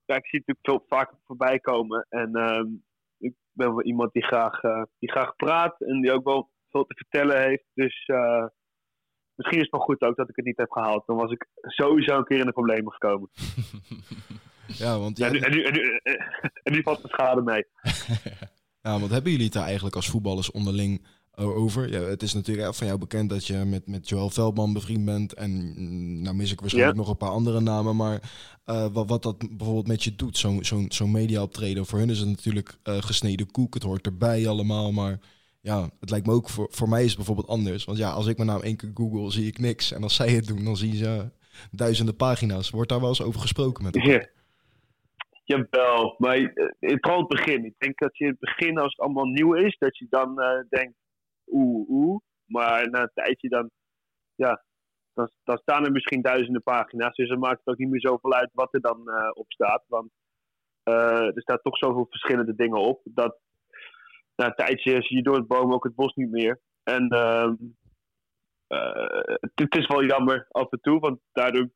[0.05, 2.05] ja, ik zie het natuurlijk veel vaker voorbij komen.
[2.09, 2.67] En ehm,
[3.17, 6.85] ik ben wel iemand die graag, eh, die graag praat en die ook wel veel
[6.85, 7.65] te vertellen heeft.
[7.73, 8.45] Dus eh,
[9.39, 11.03] misschien is het wel goed ook dat ik het niet heb gehaald.
[11.05, 13.29] Dan was ik sowieso een keer in de problemen gekomen.
[14.77, 15.99] Ja, want, En, nu, ja, en, nu, en, nu,
[16.63, 17.65] en nu valt de schade mee.
[18.85, 21.91] ja, want hebben jullie het daar eigenlijk als voetballers onderling over?
[21.91, 25.33] Ja, het is natuurlijk van jou bekend dat je met, met Joël Veldman bevriend bent.
[25.33, 27.95] En mm, nou mis ik waarschijnlijk nog een paar andere namen.
[27.95, 28.31] Maar
[28.65, 31.85] eh, wat, wat dat bijvoorbeeld met je doet, zo'n zo'n zo'n media optreden.
[31.85, 33.73] Voor hun is het natuurlijk eh, gesneden koek.
[33.73, 34.91] Het hoort erbij allemaal.
[34.91, 35.19] Maar
[35.61, 37.85] ja, het lijkt me ook voor, voor mij is het bijvoorbeeld anders.
[37.85, 39.91] Want ja, als ik mijn naam één keer google, zie ik niks.
[39.91, 41.31] En als zij het doen, dan zien ze
[41.71, 42.69] duizenden pagina's.
[42.69, 44.11] Wordt daar wel eens over gesproken met elkaar?
[44.11, 44.37] Ja.
[45.43, 47.65] Jawel, maar eh, vooral het begin.
[47.65, 50.41] Ik denk dat je in het begin, als het allemaal nieuw is, dat je dan
[50.41, 50.95] eh, denkt,
[51.47, 52.19] oeh, oeh.
[52.45, 53.69] Maar na een tijdje dan,
[54.35, 54.63] ja,
[55.13, 57.15] dan, dan staan er misschien duizenden pagina's.
[57.15, 59.83] Dus dan maakt het ook niet meer zoveel uit wat er dan eh, op staat.
[59.87, 60.11] Want
[60.83, 63.39] er staat toch zoveel verschillende dingen op, dat
[64.39, 66.59] na een tijdje zie je door het boom ook het bos niet meer.
[66.83, 67.55] En ehm,
[68.67, 71.69] eh, het, is wel jammer af en toe, want daardoor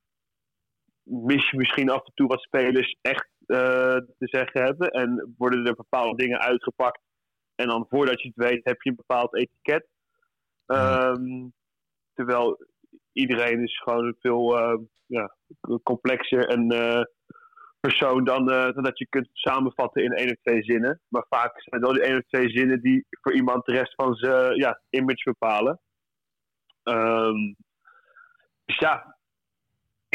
[1.02, 4.90] mis je misschien af en toe wat spelers echt eh, te zeggen hebben.
[4.90, 7.00] En worden er bepaalde dingen uitgepakt.
[7.54, 9.86] En dan voordat je het weet heb je een bepaald etiket.
[10.66, 11.48] Ehm,
[12.14, 12.66] terwijl
[13.12, 15.36] iedereen is gewoon veel eh, ja,
[15.82, 16.68] complexer en
[17.88, 21.00] persoon dan, eh, dan dat je kunt samenvatten in één of twee zinnen.
[21.08, 23.94] Maar vaak zijn het wel die één of twee zinnen die voor iemand de rest
[23.94, 25.80] van zijn ja, image bepalen.
[26.82, 27.54] Ehm,
[28.64, 29.13] dus ja,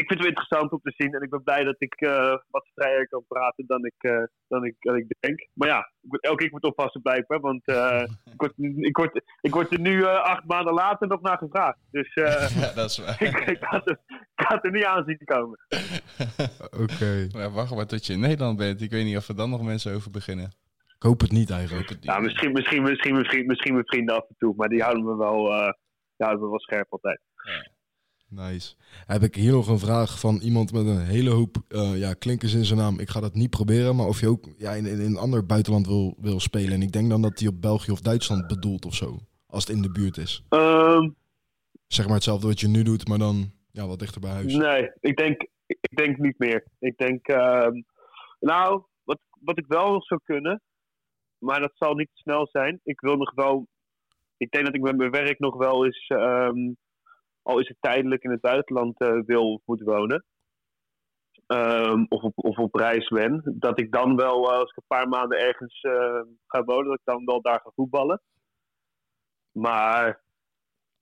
[0.00, 1.14] ik vind het wel interessant om te zien.
[1.14, 4.64] En ik ben blij dat ik eh, wat vrijer kan praten dan ik, eh, dan
[4.64, 5.48] ik, dan ik denk.
[5.52, 7.40] Maar ja, ik moet elke keer moet oppassen blijkbaar.
[7.40, 11.20] Want eh, ik, word, ik, word, ik word er nu eh, acht maanden later nog
[11.20, 11.78] naar gevraagd.
[11.90, 13.22] Dus eh, ja, dat is waar.
[13.28, 13.98] ik, ik, had er,
[14.36, 15.58] ik had er niet aan zien komen.
[16.82, 17.26] Oké.
[17.28, 18.82] Ja, wacht maar tot je in Nederland bent.
[18.82, 20.52] Ik weet niet of er dan nog mensen over beginnen.
[21.00, 21.88] Ik hoop het niet eigenlijk.
[21.88, 22.10] het niet.
[22.10, 24.54] Ja, misschien, misschien, misschien, misschien, misschien mijn vrienden af en toe.
[24.56, 25.72] Maar die houden me wel, eh,
[26.16, 27.20] die houden me wel scherp altijd.
[28.30, 28.74] Nice.
[29.06, 32.54] Heb ik hier nog een vraag van iemand met een hele hoop eh, ja, klinkers
[32.54, 33.00] in zijn naam.
[33.00, 35.86] Ik ga dat niet proberen, maar of je ook ja, in, in een ander buitenland
[35.86, 36.72] wil, wil spelen.
[36.72, 39.18] En ik denk dan dat hij op België of Duitsland bedoelt of zo.
[39.46, 40.44] Als het in de buurt is.
[40.48, 41.08] Ehm,
[41.86, 44.54] Zeg maar hetzelfde wat je nu doet, maar dan ja, wat dichter bij huis.
[44.54, 46.64] Nee, ik denk, ik denk niet meer.
[46.78, 47.82] Ik denk, ehm,
[48.40, 50.62] nou, wat, wat ik wel zou kunnen,
[51.38, 52.80] maar dat zal niet snel zijn.
[52.84, 53.66] Ik wil nog wel,
[54.36, 56.72] ik denk dat ik met mijn werk nog wel eens, ehm,
[57.42, 60.24] al is het tijdelijk in het buitenland eh, wil of moet wonen.
[61.46, 63.42] Ehm, of, op, of op reis ben.
[63.58, 66.98] Dat ik dan wel, eh, als ik een paar maanden ergens eh, ga wonen, dat
[66.98, 68.20] ik dan wel daar ga voetballen.
[69.52, 70.20] Maar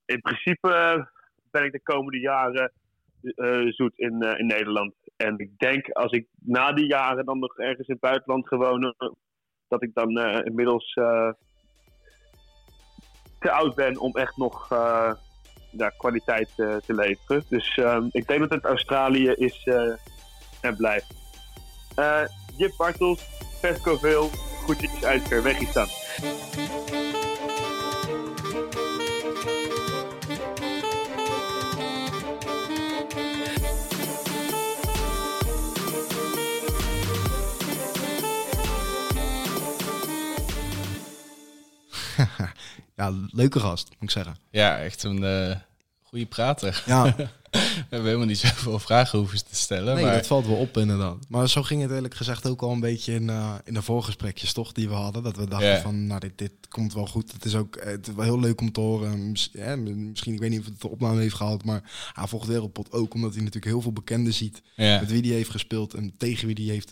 [0.04, 1.06] in principe
[1.50, 2.72] ben ik de komende jaren
[3.68, 4.94] zoet in, in Nederland.
[5.16, 8.94] En ik denk als ik na die jaren dan nog ergens in het buitenland gewoond,
[9.68, 10.92] dat ik dan inmiddels
[13.38, 14.68] te oud ben om echt nog
[15.78, 17.44] ja, kwaliteit eh, te leveren.
[17.48, 19.92] Dus ehm, ik denk dat het Australië is eh,
[20.60, 21.14] en blijft.
[21.94, 22.22] Eh
[22.56, 23.20] Jip Bartels,
[23.60, 24.30] Vesco Veel,
[24.64, 25.86] groetjes uit Verwegistan.
[42.96, 44.36] ja, leuke gast, moet ik zeggen.
[44.50, 45.56] Ja, echt een uh,
[46.08, 46.82] goede prater.
[46.86, 47.14] Ja.
[47.50, 49.94] We hebben helemaal niet zoveel vragen hoeven te stellen.
[49.94, 50.14] Nee, maar...
[50.14, 51.16] dat valt wel op inderdaad.
[51.28, 54.52] Maar zo ging het eerlijk gezegd ook al een beetje in, uh, in de voorgesprekjes
[54.52, 55.22] toch, die we hadden.
[55.22, 57.32] Dat we dachten van, nou dit, dit komt wel goed.
[57.32, 59.34] Het is ook eh, het is wel heel leuk om te horen.
[59.52, 62.92] Ja, misschien, ik weet niet of het de opname heeft gehaald, maar hij volgt Wereldpot
[62.92, 64.62] ook omdat hij natuurlijk heel veel bekenden ziet.
[64.76, 65.00] ja.
[65.00, 66.90] Met wie die heeft gespeeld en tegen wie die heeft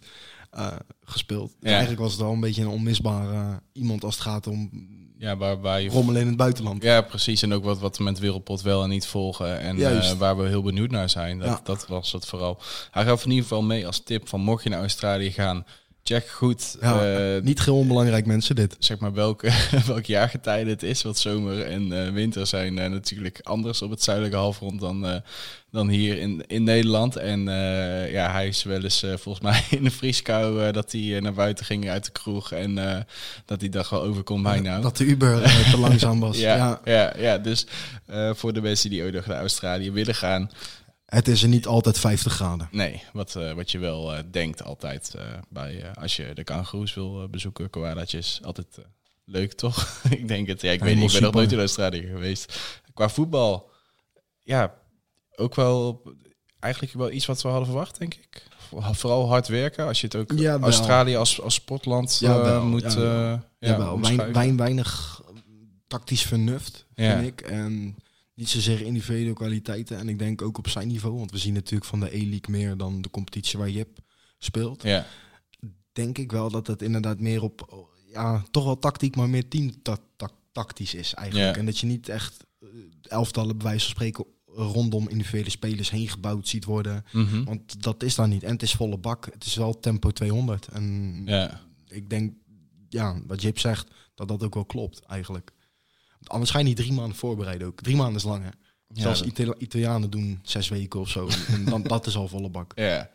[0.50, 0.72] eh,
[1.04, 1.48] gespeeld.
[1.48, 1.70] Dus Ja.
[1.70, 4.70] eigenlijk was het wel een beetje een onmisbare eh, iemand als het gaat om
[5.18, 5.88] ja, waar, waar je...
[5.90, 6.82] rommelen in het buitenland.
[6.82, 7.42] Ja, precies.
[7.42, 9.60] En ook wat, wat we met Wereldpot wel en niet volgen.
[9.60, 11.38] En eh, waar we heel benieuwd naar zijn.
[11.38, 11.60] Dat, Ja.
[11.64, 12.58] dat was het vooral.
[12.90, 15.66] Hij gaf in ieder geval mee als tip van mocht je naar Australië gaan,
[16.06, 18.76] check goed Ja, eh, niet heel onbelangrijk mensen dit.
[18.78, 19.50] zeg maar welke,
[19.86, 21.02] welk jaargetijde het is.
[21.02, 25.22] Want zomer en eh, winter zijn eh, natuurlijk anders op het zuidelijke halfrond dan,
[25.70, 27.16] dan hier in, in Nederland.
[27.16, 27.40] En
[28.10, 31.88] ja, hij is wel eens volgens mij in de vrieskou dat hij naar buiten ging
[31.88, 32.52] uit de kroeg.
[32.52, 32.74] En
[33.44, 34.82] dat hij dacht wel overkomt mij nou.
[34.82, 36.38] Dat de Uber te langzaam was.
[36.38, 36.80] ja, ja.
[36.84, 37.12] ja.
[37.18, 37.66] Ja, dus
[38.34, 40.50] voor de mensen die nog naar Australië willen gaan.
[41.06, 42.68] Het is er niet altijd 50 graden.
[42.70, 46.94] Nee, wat, eh, wat je wel eh, denkt altijd eh, bij als je de kangoeroes
[46.94, 48.78] wil bezoeken, koalaatjes, altijd
[49.24, 50.00] leuk toch?
[50.10, 50.60] ik denk het.
[50.60, 52.58] Ja, ik weet niet, ik ben nog nooit in Australië geweest.
[52.94, 53.70] Qua voetbal,
[54.42, 54.74] ja,
[55.36, 56.02] ook wel
[56.60, 58.46] eigenlijk wel iets wat we hadden verwacht, denk ik.
[58.70, 60.58] Vooral hard werken, als je het ook Ja.
[60.58, 63.98] Australië als, als sportland Ja, moet Ja, ja.
[64.32, 65.22] Wein, weinig
[65.86, 67.18] tactisch vernuft, Ja.
[67.18, 67.40] vind ik.
[67.40, 67.96] En
[68.36, 69.98] niet zozeer individuele kwaliteiten.
[69.98, 71.16] En ik denk ook op zijn niveau.
[71.16, 73.98] Want we zien natuurlijk van de E-League meer dan de competitie waar Jip
[74.38, 74.82] speelt.
[74.82, 75.06] Ja,
[75.92, 77.86] Denk ik wel dat het inderdaad meer op...
[78.12, 81.54] Ja, toch wel tactiek, maar meer team ta- ta- tactisch is eigenlijk.
[81.54, 81.60] Ja.
[81.60, 82.68] En dat je niet echt eh,
[83.02, 87.04] elftallen bij wijze van spreken rondom individuele spelers heen gebouwd ziet worden.
[87.12, 87.44] Mhm.
[87.44, 88.42] Want dat is daar niet.
[88.42, 89.24] En het is volle bak.
[89.32, 90.68] Het is wel tempo 200.
[90.68, 91.60] En ja.
[91.88, 92.32] ik denk,
[92.88, 95.52] ja, wat Jip zegt, dat dat ook wel klopt eigenlijk.
[96.28, 97.80] Anders ga je niet drie maanden voorbereiden ook.
[97.80, 98.50] Drie maanden is lang, hè?
[99.02, 101.28] Zelfs dat- Itali- Italianen doen zes weken of zo.
[101.48, 102.72] en dan, dat is al volle bak.
[102.78, 103.10] Ja.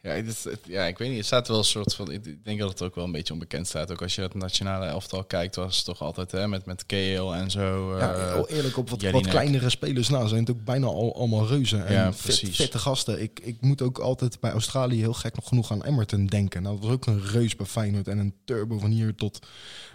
[0.00, 1.16] Ja, het, is- het- ja, ik weet niet.
[1.16, 2.10] Het staat wel een soort van.
[2.12, 3.90] Ik denk dat het ook wel een beetje onbekend staat.
[3.92, 7.32] Ook als je het nationale elftal kijkt, was het toch altijd hè, met, met KL
[7.34, 7.98] en zo.
[7.98, 9.22] Ja, eh, heel eerlijk, op wat, Jelinek.
[9.24, 11.86] wat kleinere spelers nou zijn het ook bijna al, allemaal reuzen.
[11.86, 12.56] En Ja, precies.
[12.56, 13.22] fitte gasten.
[13.22, 16.62] Ik, ik moet ook altijd bij Australië heel gek nog genoeg aan Emmerton denken.
[16.62, 19.46] Nou, dat was ook een reus bij Feyenoord en een turbo van hier tot,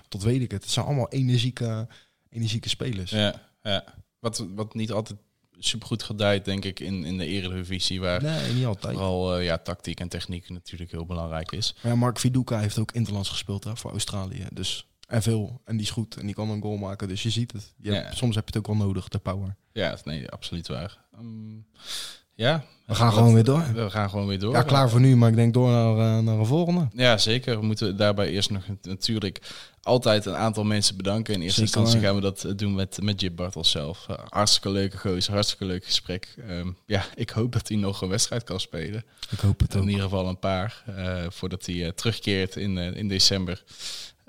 [0.08, 0.62] tot weet ik het.
[0.64, 1.88] Het zijn allemaal energieke,
[2.32, 3.12] energieke spelers.
[3.12, 3.84] ja, ja.
[4.20, 5.20] Wat, wat niet altijd
[5.60, 8.00] supergoed gedijt, denk ik, in, in de Eredivisie.
[8.00, 8.94] Waar Nee, niet altijd.
[8.94, 11.76] vooral eh, ja, tactiek en techniek natuurlijk heel belangrijk is.
[11.82, 14.46] Maar ja, Mark Viduka heeft ook interlands gespeeld hè, voor Australië.
[14.54, 15.62] Dus en veel.
[15.66, 16.16] En die is goed.
[16.18, 17.08] En die kan een goal maken.
[17.08, 17.74] Dus je ziet het.
[17.78, 18.16] Je hebt- Ja.
[18.16, 19.56] soms heb je het ook wel nodig, de power.
[19.72, 20.98] Ja, nee, absoluut waar.
[21.14, 21.58] Ehm,
[22.42, 22.64] ja.
[22.86, 23.64] We gaan gewoon weer door.
[23.74, 24.54] We gaan gewoon weer door.
[24.54, 25.16] Ja, klaar voor nu.
[25.16, 26.88] Maar ik denk door naar, eh, naar een volgende.
[26.94, 27.60] Ja, zeker.
[27.60, 29.42] We moeten daarbij eerst nog natuurlijk
[29.84, 31.34] altijd een aantal mensen bedanken.
[31.34, 32.10] In eerste Zeker instantie waar.
[32.10, 34.06] gaan we dat eh, doen met, met Jip Bartels zelf.
[34.10, 36.36] Eh, hartstikke leuke gozer, hartstikke leuk gesprek.
[36.48, 39.04] Ehm, ja, ik hoop dat hij nog een wedstrijd kan spelen.
[39.30, 39.82] Ik hoop het ook.
[39.82, 40.84] In ieder geval een paar,
[41.30, 43.64] voordat hij terugkeert in, in december.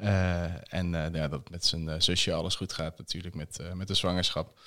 [0.03, 3.72] Eh, en eh, ja, dat met zijn uh, zusje alles goed gaat natuurlijk met, uh,
[3.72, 4.59] met de zwangerschap.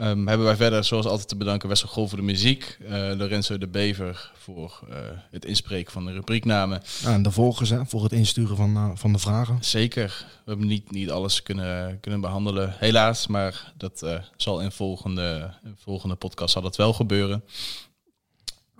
[0.00, 2.78] Um, hebben wij verder zoals altijd te bedanken Wessel Gol voor de muziek.
[2.80, 4.96] Uh, Lorenzo de Bever voor uh,
[5.30, 6.82] het inspreken van de rubrieknamen.
[7.02, 9.58] Ja, en de volgers hè, voor het insturen van, uh, van de vragen.
[9.60, 10.26] Zeker.
[10.44, 13.26] We hebben niet, niet alles kunnen, kunnen behandelen, helaas.
[13.26, 17.44] Maar dat uh, zal in volgende, in volgende podcast zal dat wel gebeuren.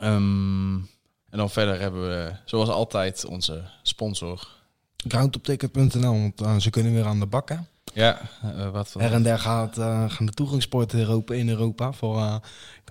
[0.02, 0.76] Um,
[1.30, 4.48] en dan verder hebben we zoals altijd onze sponsor
[5.09, 7.49] Groundtopticket.nl, want uh, ze kunnen weer aan de bak.
[7.49, 7.57] Hè?
[7.94, 11.92] Ja, uh, wat Her en der gaat, uh, gaan de toegangsporten weer open in Europa
[11.92, 12.40] voor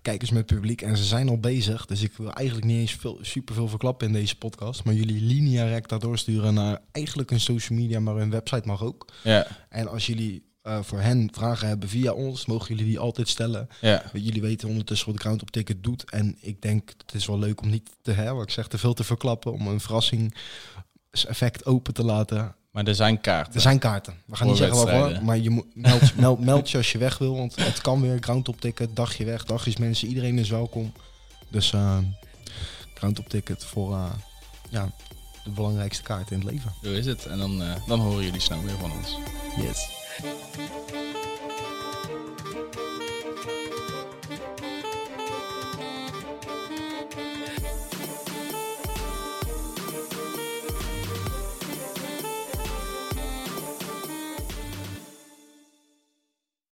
[0.06, 0.82] kijkers met publiek.
[0.82, 4.08] En ze zijn al bezig, dus ik wil eigenlijk niet eens veel, super veel verklappen
[4.08, 4.84] in deze podcast.
[4.84, 9.08] Maar jullie linea recta doorsturen naar eigenlijk een social media, maar een website mag ook.
[9.24, 9.47] Ja.
[9.70, 13.68] En als jullie uh, voor hen vragen hebben via ons, mogen jullie die altijd stellen.
[13.82, 14.03] Ja.
[14.14, 16.10] Jullie weten ondertussen wat Ground op Ticket doet.
[16.10, 18.78] En ik denk, het is wel leuk om niet te, hè, wat ik zeg, te
[18.78, 19.53] veel te verklappen.
[19.53, 20.36] Om een verrassing
[21.24, 22.55] effect open te laten.
[22.72, 23.53] Maar er zijn kaarten.
[23.53, 24.13] Er zijn kaarten.
[24.26, 27.18] We gaan niet zeggen waarvoor, maar je moet meld, meld, meld je als je weg
[27.18, 28.18] wil, want het kan weer.
[28.20, 30.93] Ground op ticket, dagje weg, dagjes mensen, iedereen is welkom.
[31.49, 31.97] Dus uh,
[32.93, 34.05] Ground op ticket voor uh,
[34.70, 34.91] ja,
[35.43, 36.72] de belangrijkste kaart in het leven.
[36.84, 37.26] Zo is het.
[37.26, 39.18] En dan, uh, dan horen jullie snel weer van ons.
[39.57, 39.89] Yes.